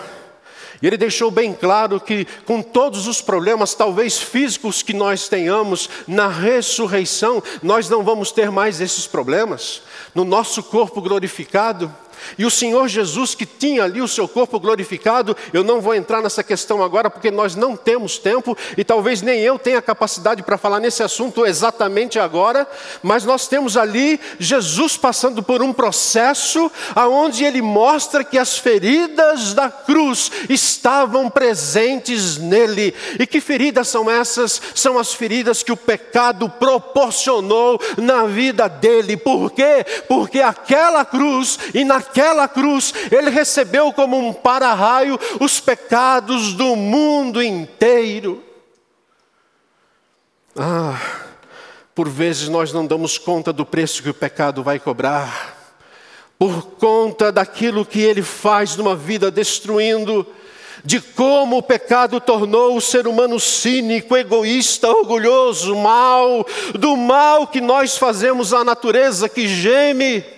E 0.83 0.87
ele 0.87 0.97
deixou 0.97 1.31
bem 1.31 1.53
claro 1.53 2.01
que, 2.01 2.27
com 2.45 2.63
todos 2.63 3.07
os 3.07 3.21
problemas, 3.21 3.75
talvez 3.75 4.19
físicos 4.19 4.83
que 4.83 4.93
nós 4.93 5.29
tenhamos, 5.29 5.89
na 6.07 6.29
ressurreição, 6.29 7.43
nós 7.63 7.89
não 7.89 8.03
vamos 8.03 8.31
ter 8.33 8.51
mais 8.51 8.81
esses 8.81 9.07
problemas. 9.07 9.83
No 10.15 10.25
nosso 10.25 10.63
corpo 10.63 11.01
glorificado, 11.01 11.95
e 12.39 12.45
o 12.45 12.51
Senhor 12.51 12.89
Jesus, 12.89 13.35
que 13.35 13.47
tinha 13.47 13.85
ali 13.85 14.01
o 14.01 14.09
seu 14.09 14.27
corpo 14.27 14.59
glorificado, 14.61 15.37
eu 15.53 15.63
não 15.65 15.81
vou 15.81 15.95
entrar 15.95 16.23
nessa 16.23 16.43
questão 16.43 16.83
agora, 16.83 17.11
porque 17.11 17.31
nós 17.31 17.55
não 17.55 17.77
temos 17.77 18.19
tempo, 18.19 18.57
e 18.77 18.85
talvez 18.85 19.23
nem 19.23 19.41
eu 19.41 19.59
tenha 19.59 19.81
capacidade 19.81 20.43
para 20.43 20.59
falar 20.59 20.81
nesse 20.81 21.03
assunto 21.03 21.47
exatamente 21.47 22.19
agora, 22.19 22.67
mas 23.03 23.25
nós 23.25 23.47
temos 23.47 23.77
ali 23.77 24.21
Jesus 24.39 24.97
passando 24.97 25.43
por 25.43 25.63
um 25.63 25.73
processo 25.73 26.71
aonde 26.95 27.45
ele 27.45 27.63
mostra 27.63 28.25
que 28.25 28.39
as 28.39 28.59
feridas 28.59 29.55
da 29.55 29.71
cruz 29.71 30.31
estavam 30.49 31.31
presentes 31.31 32.37
nele. 32.39 32.95
E 33.19 33.27
que 33.27 33.41
feridas 33.41 33.89
são 33.89 34.11
essas? 34.11 34.61
São 34.75 34.99
as 34.99 35.13
feridas 35.13 35.63
que 35.63 35.73
o 35.73 35.77
pecado 35.77 36.49
proporcionou 36.49 37.81
na 37.97 38.25
vida 38.25 38.69
dele. 38.69 39.17
Por 39.17 39.51
quê? 39.51 39.85
Porque 40.09 40.41
aquela 40.41 41.05
cruz 41.05 41.59
e 41.73 41.85
na 41.85 42.01
naquela 42.05 42.47
cruz 42.47 42.93
ele 43.11 43.31
recebeu 43.31 43.93
como 43.93 44.19
um 44.19 44.33
para-raio 44.33 45.19
os 45.41 45.59
pecados 45.59 46.53
do 46.53 46.77
mundo 46.77 47.43
inteiro. 47.43 48.43
Ah, 50.57 51.01
por 51.95 52.09
vezes 52.09 52.49
nós 52.49 52.73
não 52.73 52.87
damos 52.87 53.19
conta 53.19 53.53
do 53.53 53.65
preço 53.65 54.03
que 54.03 54.11
o 54.11 54.15
pecado 54.15 54.63
vai 54.63 54.79
cobrar, 54.79 55.73
por 56.39 56.63
conta 56.77 57.33
daquilo 57.33 57.87
que 57.87 58.01
ele 58.01 58.23
faz 58.23 58.77
numa 58.77 58.95
vida 58.95 59.31
destruindo 59.31 60.27
de 60.85 61.01
como 61.01 61.59
o 61.59 61.63
pecado 61.63 62.21
tornou 62.21 62.77
o 62.77 62.81
ser 62.81 63.07
humano 63.07 63.41
cínico, 63.41 64.15
egoísta, 64.15 64.89
orgulhoso, 64.89 65.75
mal, 65.75 66.47
do 66.79 66.95
mal 66.95 67.47
que 67.47 67.61
nós 67.61 67.97
fazemos 67.97 68.53
à 68.53 68.63
natureza 68.63 69.29
que 69.29 69.49
geme. 69.49 70.34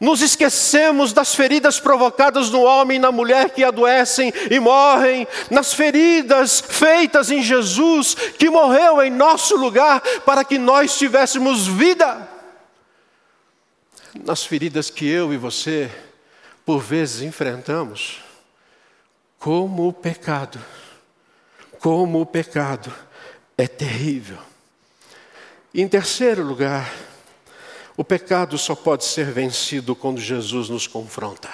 Nos 0.00 0.22
esquecemos 0.22 1.12
das 1.12 1.34
feridas 1.34 1.80
provocadas 1.80 2.50
no 2.50 2.62
homem 2.62 2.98
e 2.98 3.00
na 3.00 3.10
mulher 3.10 3.50
que 3.50 3.64
adoecem 3.64 4.32
e 4.48 4.60
morrem, 4.60 5.26
nas 5.50 5.74
feridas 5.74 6.60
feitas 6.60 7.32
em 7.32 7.42
Jesus, 7.42 8.14
que 8.14 8.48
morreu 8.48 9.02
em 9.02 9.10
nosso 9.10 9.56
lugar 9.56 10.00
para 10.24 10.44
que 10.44 10.56
nós 10.56 10.96
tivéssemos 10.96 11.66
vida. 11.66 12.28
Nas 14.24 14.44
feridas 14.44 14.88
que 14.88 15.08
eu 15.08 15.34
e 15.34 15.36
você, 15.36 15.90
por 16.64 16.78
vezes, 16.78 17.22
enfrentamos 17.22 18.22
como 19.36 19.88
o 19.88 19.92
pecado, 19.92 20.60
como 21.80 22.20
o 22.20 22.26
pecado 22.26 22.92
é 23.56 23.66
terrível. 23.66 24.38
Em 25.74 25.88
terceiro 25.88 26.44
lugar, 26.44 26.88
o 27.98 28.04
pecado 28.04 28.56
só 28.56 28.76
pode 28.76 29.04
ser 29.04 29.30
vencido 29.32 29.94
quando 29.94 30.20
Jesus 30.20 30.68
nos 30.68 30.86
confronta. 30.86 31.50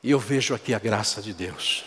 E 0.00 0.12
eu 0.12 0.18
vejo 0.20 0.54
aqui 0.54 0.72
a 0.72 0.78
graça 0.78 1.20
de 1.20 1.34
Deus. 1.34 1.84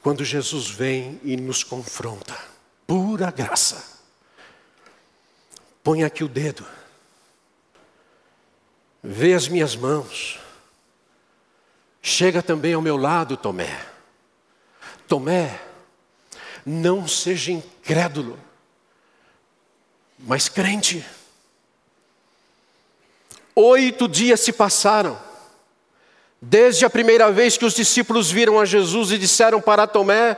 Quando 0.00 0.24
Jesus 0.24 0.70
vem 0.70 1.20
e 1.24 1.36
nos 1.36 1.62
confronta, 1.64 2.38
pura 2.86 3.30
graça. 3.32 3.98
Põe 5.82 6.04
aqui 6.04 6.22
o 6.22 6.28
dedo, 6.28 6.64
vê 9.02 9.34
as 9.34 9.48
minhas 9.48 9.74
mãos, 9.74 10.38
Chega 12.00 12.42
também 12.42 12.72
ao 12.72 12.80
meu 12.80 12.96
lado, 12.96 13.36
Tomé. 13.36 13.86
Tomé, 15.06 15.60
não 16.64 17.06
seja 17.06 17.52
incrédulo, 17.52 18.38
mas 20.18 20.48
crente. 20.48 21.04
Oito 23.54 24.08
dias 24.08 24.40
se 24.40 24.52
passaram, 24.52 25.18
desde 26.40 26.84
a 26.84 26.90
primeira 26.90 27.30
vez 27.32 27.56
que 27.56 27.64
os 27.64 27.74
discípulos 27.74 28.30
viram 28.30 28.60
a 28.60 28.64
Jesus 28.64 29.10
e 29.10 29.18
disseram 29.18 29.60
para 29.60 29.86
Tomé, 29.86 30.36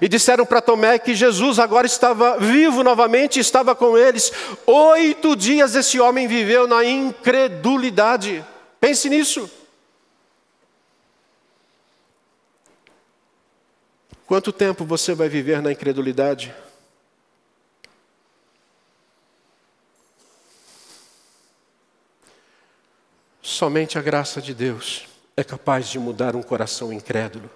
e 0.00 0.08
disseram 0.08 0.46
para 0.46 0.62
Tomé 0.62 0.98
que 0.98 1.14
Jesus 1.14 1.58
agora 1.58 1.86
estava 1.86 2.38
vivo 2.38 2.82
novamente, 2.82 3.38
estava 3.38 3.74
com 3.74 3.98
eles. 3.98 4.32
Oito 4.66 5.36
dias 5.36 5.74
esse 5.74 6.00
homem 6.00 6.26
viveu 6.26 6.66
na 6.66 6.84
incredulidade. 6.84 8.44
Pense 8.80 9.08
nisso. 9.10 9.50
Quanto 14.26 14.50
tempo 14.50 14.86
você 14.86 15.14
vai 15.14 15.28
viver 15.28 15.60
na 15.60 15.70
incredulidade? 15.70 16.54
Somente 23.42 23.98
a 23.98 24.00
graça 24.00 24.40
de 24.40 24.54
Deus 24.54 25.04
é 25.36 25.42
capaz 25.42 25.88
de 25.88 25.98
mudar 25.98 26.36
um 26.36 26.42
coração 26.42 26.92
incrédulo. 26.92 27.50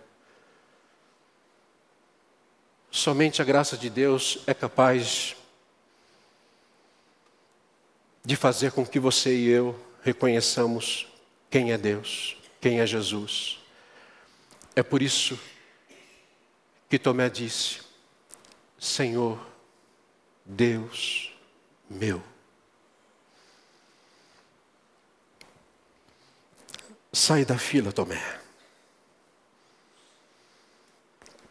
Somente 2.91 3.41
a 3.41 3.45
graça 3.45 3.77
de 3.77 3.89
Deus 3.89 4.39
é 4.49 4.53
capaz 4.53 5.37
de 8.25 8.35
fazer 8.35 8.73
com 8.73 8.85
que 8.85 8.99
você 8.99 9.37
e 9.37 9.47
eu 9.49 9.79
reconheçamos 10.03 11.07
quem 11.49 11.71
é 11.71 11.79
Deus, 11.79 12.37
quem 12.61 12.81
é 12.81 12.87
Jesus. 12.87 13.61
É 14.75 14.83
por 14.83 15.01
isso 15.01 15.39
que 16.91 16.99
Tomé 16.99 17.31
disse: 17.31 17.83
Senhor, 18.77 19.39
Deus 20.45 21.33
meu. 21.89 22.36
Sai 27.19 27.47
da 27.47 27.57
fila, 27.57 27.93
Tomé. 27.93 28.23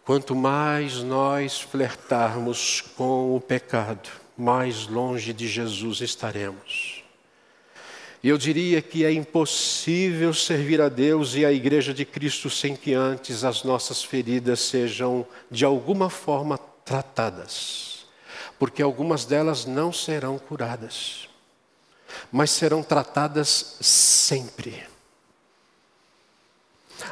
Quanto 0.06 0.36
mais 0.36 1.02
nós 1.02 1.60
flertarmos 1.60 2.82
com 2.96 3.36
o 3.36 3.42
pecado, 3.42 4.08
mais 4.38 4.86
longe 4.86 5.34
de 5.34 5.48
Jesus 5.48 6.02
estaremos. 6.02 7.04
E 8.22 8.30
eu 8.30 8.38
diria 8.38 8.80
que 8.80 9.04
é 9.04 9.12
impossível 9.12 10.36
servir 10.36 10.80
a 10.80 10.88
Deus 10.88 11.34
e 11.34 11.44
a 11.44 11.52
Igreja 11.52 11.96
de 11.96 12.06
Cristo 12.06 12.48
sem 12.48 12.76
que 12.76 12.94
antes 12.94 13.44
as 13.44 13.64
nossas 13.64 14.04
feridas 14.04 14.60
sejam 14.60 15.26
de 15.50 15.66
alguma 15.66 16.12
forma 16.12 16.60
tratadas, 16.60 18.06
porque 18.60 18.84
algumas 18.84 19.26
delas 19.26 19.66
não 19.66 19.92
serão 19.92 20.38
curadas, 20.38 21.28
mas 22.32 22.52
serão 22.52 22.84
tratadas 22.84 23.78
sempre. 23.82 24.94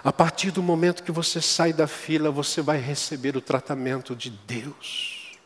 A 0.02 0.14
partir 0.14 0.52
do 0.52 0.64
momento 0.64 1.04
que 1.04 1.12
você 1.12 1.42
sai 1.42 1.74
da 1.74 1.88
fila, 1.88 2.32
você 2.32 2.62
vai 2.62 2.78
receber 2.78 3.36
o 3.36 3.42
tratamento 3.42 4.16
de 4.16 4.30
Deus. 4.30 5.38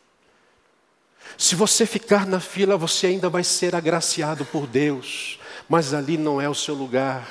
Se 1.36 1.54
você 1.54 1.84
ficar 1.84 2.26
na 2.26 2.38
fila, 2.38 2.76
você 2.76 3.08
ainda 3.08 3.28
vai 3.28 3.42
ser 3.42 3.74
agraciado 3.74 4.44
por 4.44 4.66
Deus 4.66 5.38
mas 5.68 5.92
ali 5.92 6.16
não 6.16 6.40
é 6.40 6.48
o 6.48 6.54
seu 6.54 6.74
lugar. 6.74 7.28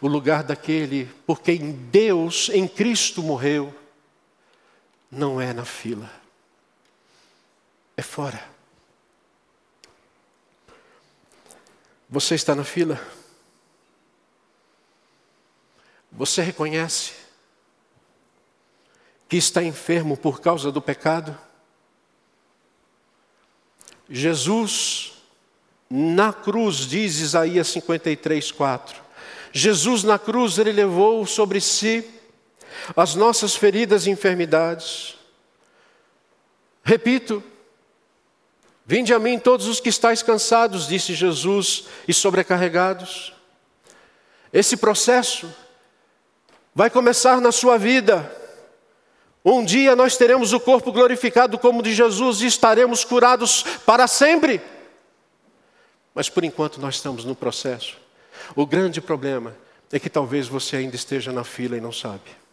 O 0.00 0.08
lugar 0.08 0.42
daquele 0.42 1.06
por 1.26 1.40
quem 1.40 1.72
Deus 1.72 2.50
em 2.50 2.66
Cristo 2.66 3.22
morreu, 3.22 3.72
não 5.10 5.40
é 5.40 5.52
na 5.52 5.64
fila, 5.64 6.10
é 7.96 8.02
fora. 8.02 8.42
Você 12.10 12.34
está 12.34 12.54
na 12.54 12.64
fila? 12.64 13.00
Você 16.16 16.42
reconhece 16.42 17.12
que 19.28 19.36
está 19.36 19.62
enfermo 19.62 20.16
por 20.16 20.40
causa 20.40 20.70
do 20.70 20.80
pecado? 20.80 21.36
Jesus 24.08 25.14
na 25.90 26.32
cruz, 26.32 26.86
diz 26.86 27.18
Isaías 27.18 27.68
53, 27.68 28.52
4. 28.52 29.02
Jesus 29.52 30.04
na 30.04 30.18
cruz, 30.18 30.56
ele 30.58 30.72
levou 30.72 31.26
sobre 31.26 31.60
si 31.60 32.08
as 32.96 33.16
nossas 33.16 33.56
feridas 33.56 34.06
e 34.06 34.10
enfermidades. 34.10 35.16
Repito, 36.84 37.42
vinde 38.86 39.12
a 39.12 39.18
mim 39.18 39.38
todos 39.38 39.66
os 39.66 39.80
que 39.80 39.88
estáis 39.88 40.22
cansados, 40.22 40.86
disse 40.86 41.12
Jesus, 41.12 41.86
e 42.06 42.14
sobrecarregados. 42.14 43.32
Esse 44.52 44.76
processo 44.76 45.52
vai 46.74 46.90
começar 46.90 47.40
na 47.40 47.52
sua 47.52 47.78
vida. 47.78 48.30
Um 49.44 49.64
dia 49.64 49.94
nós 49.94 50.16
teremos 50.16 50.52
o 50.52 50.60
corpo 50.60 50.90
glorificado 50.90 51.58
como 51.58 51.82
de 51.82 51.94
Jesus 51.94 52.40
e 52.40 52.46
estaremos 52.46 53.04
curados 53.04 53.62
para 53.84 54.06
sempre. 54.06 54.60
Mas 56.14 56.28
por 56.28 56.44
enquanto 56.44 56.80
nós 56.80 56.96
estamos 56.96 57.24
no 57.24 57.34
processo. 57.34 57.98
O 58.56 58.66
grande 58.66 59.00
problema 59.00 59.54
é 59.92 59.98
que 59.98 60.10
talvez 60.10 60.48
você 60.48 60.76
ainda 60.76 60.96
esteja 60.96 61.32
na 61.32 61.44
fila 61.44 61.76
e 61.76 61.80
não 61.80 61.92
sabe. 61.92 62.44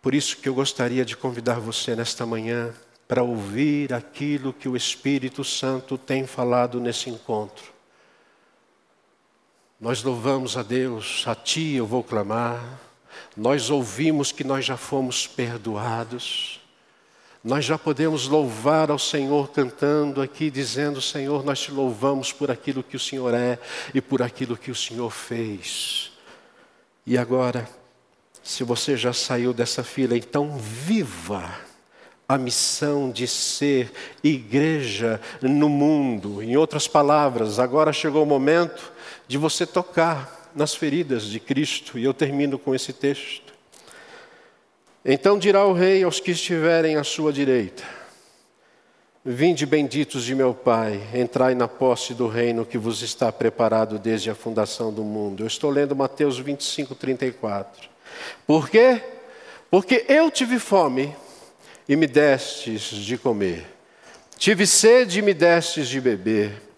Por 0.00 0.14
isso 0.14 0.36
que 0.38 0.48
eu 0.48 0.54
gostaria 0.54 1.04
de 1.04 1.16
convidar 1.16 1.60
você 1.60 1.94
nesta 1.94 2.26
manhã 2.26 2.74
para 3.06 3.22
ouvir 3.22 3.92
aquilo 3.92 4.52
que 4.52 4.68
o 4.68 4.76
Espírito 4.76 5.44
Santo 5.44 5.98
tem 5.98 6.26
falado 6.26 6.80
nesse 6.80 7.10
encontro. 7.10 7.72
Nós 9.82 10.00
louvamos 10.04 10.56
a 10.56 10.62
Deus, 10.62 11.24
a 11.26 11.34
Ti 11.34 11.74
eu 11.74 11.84
vou 11.84 12.04
clamar. 12.04 12.78
Nós 13.36 13.68
ouvimos 13.68 14.30
que 14.30 14.44
nós 14.44 14.64
já 14.64 14.76
fomos 14.76 15.26
perdoados. 15.26 16.60
Nós 17.42 17.64
já 17.64 17.76
podemos 17.76 18.28
louvar 18.28 18.92
ao 18.92 18.98
Senhor 18.98 19.50
cantando 19.50 20.22
aqui, 20.22 20.52
dizendo: 20.52 21.02
Senhor, 21.02 21.44
nós 21.44 21.58
te 21.58 21.72
louvamos 21.72 22.32
por 22.32 22.48
aquilo 22.48 22.80
que 22.80 22.94
o 22.94 23.00
Senhor 23.00 23.34
é 23.34 23.58
e 23.92 24.00
por 24.00 24.22
aquilo 24.22 24.56
que 24.56 24.70
o 24.70 24.74
Senhor 24.74 25.10
fez. 25.10 26.12
E 27.04 27.18
agora, 27.18 27.68
se 28.40 28.62
você 28.62 28.96
já 28.96 29.12
saiu 29.12 29.52
dessa 29.52 29.82
fila, 29.82 30.16
então 30.16 30.56
viva 30.58 31.58
a 32.28 32.38
missão 32.38 33.10
de 33.10 33.26
ser 33.26 33.92
igreja 34.22 35.20
no 35.42 35.68
mundo. 35.68 36.40
Em 36.40 36.56
outras 36.56 36.86
palavras, 36.86 37.58
agora 37.58 37.92
chegou 37.92 38.22
o 38.22 38.26
momento 38.26 38.92
de 39.32 39.38
você 39.38 39.64
tocar 39.64 40.50
nas 40.54 40.74
feridas 40.74 41.22
de 41.22 41.40
Cristo, 41.40 41.98
e 41.98 42.04
eu 42.04 42.12
termino 42.12 42.58
com 42.58 42.74
esse 42.74 42.92
texto. 42.92 43.54
Então 45.02 45.38
dirá 45.38 45.64
o 45.64 45.72
rei 45.72 46.04
aos 46.04 46.20
que 46.20 46.32
estiverem 46.32 46.96
à 46.96 47.02
sua 47.02 47.32
direita: 47.32 47.82
Vinde 49.24 49.64
benditos 49.64 50.24
de 50.24 50.34
meu 50.34 50.52
Pai, 50.52 51.00
entrai 51.14 51.54
na 51.54 51.66
posse 51.66 52.12
do 52.12 52.28
reino 52.28 52.66
que 52.66 52.76
vos 52.76 53.00
está 53.00 53.32
preparado 53.32 53.98
desde 53.98 54.28
a 54.28 54.34
fundação 54.34 54.92
do 54.92 55.02
mundo. 55.02 55.42
Eu 55.42 55.46
estou 55.46 55.70
lendo 55.70 55.96
Mateus 55.96 56.38
25, 56.38 56.94
34. 56.94 57.88
Por 58.46 58.68
quê? 58.68 59.00
Porque 59.70 60.04
eu 60.10 60.30
tive 60.30 60.58
fome 60.58 61.16
e 61.88 61.96
me 61.96 62.06
destes 62.06 62.82
de 62.82 63.16
comer. 63.16 63.64
Tive 64.36 64.66
sede 64.66 65.20
e 65.20 65.22
me 65.22 65.32
destes 65.32 65.88
de 65.88 66.02
beber. 66.02 66.71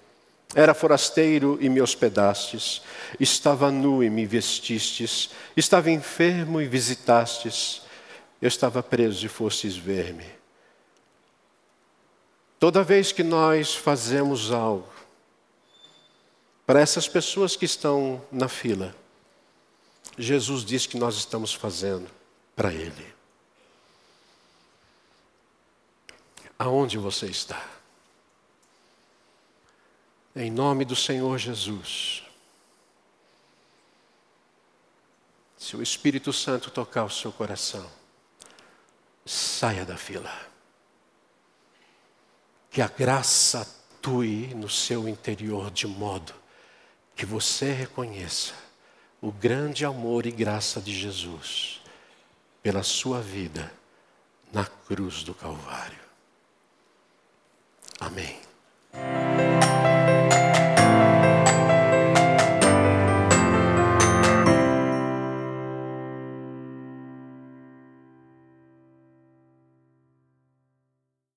Era 0.54 0.72
forasteiro 0.72 1.58
e 1.60 1.68
me 1.68 1.82
hospedastes. 1.82 2.82
Estava 3.18 3.70
nu 3.70 4.04
e 4.04 4.08
me 4.08 4.24
vestistes. 4.24 5.30
Estava 5.56 5.90
enfermo 5.90 6.60
e 6.60 6.66
visitastes. 6.66 7.82
Eu 8.40 8.48
estava 8.48 8.82
preso 8.82 9.26
e 9.26 9.28
fostes 9.28 9.76
ver-me. 9.76 10.26
Toda 12.60 12.84
vez 12.84 13.10
que 13.10 13.22
nós 13.22 13.74
fazemos 13.74 14.52
algo 14.52 14.88
para 16.64 16.80
essas 16.80 17.08
pessoas 17.08 17.56
que 17.56 17.64
estão 17.64 18.22
na 18.30 18.48
fila, 18.48 18.94
Jesus 20.16 20.64
diz 20.64 20.86
que 20.86 20.96
nós 20.96 21.16
estamos 21.16 21.52
fazendo 21.52 22.08
para 22.54 22.72
Ele. 22.72 23.14
Aonde 26.58 26.96
você 26.96 27.26
está? 27.26 27.73
Em 30.36 30.50
nome 30.50 30.84
do 30.84 30.96
Senhor 30.96 31.38
Jesus. 31.38 32.24
Se 35.56 35.76
o 35.76 35.82
Espírito 35.82 36.32
Santo 36.32 36.70
tocar 36.70 37.04
o 37.04 37.10
seu 37.10 37.32
coração, 37.32 37.88
saia 39.24 39.84
da 39.84 39.96
fila 39.96 40.30
que 42.68 42.82
a 42.82 42.88
graça 42.88 43.60
atue 43.60 44.52
no 44.54 44.68
seu 44.68 45.08
interior 45.08 45.70
de 45.70 45.86
modo 45.86 46.34
que 47.14 47.24
você 47.24 47.72
reconheça 47.72 48.52
o 49.22 49.30
grande 49.30 49.86
amor 49.86 50.26
e 50.26 50.32
graça 50.32 50.80
de 50.80 50.92
Jesus 50.92 51.80
pela 52.62 52.82
sua 52.82 53.20
vida 53.20 53.72
na 54.52 54.66
cruz 54.66 55.22
do 55.22 55.32
Calvário. 55.32 56.00
Amém. 58.00 58.40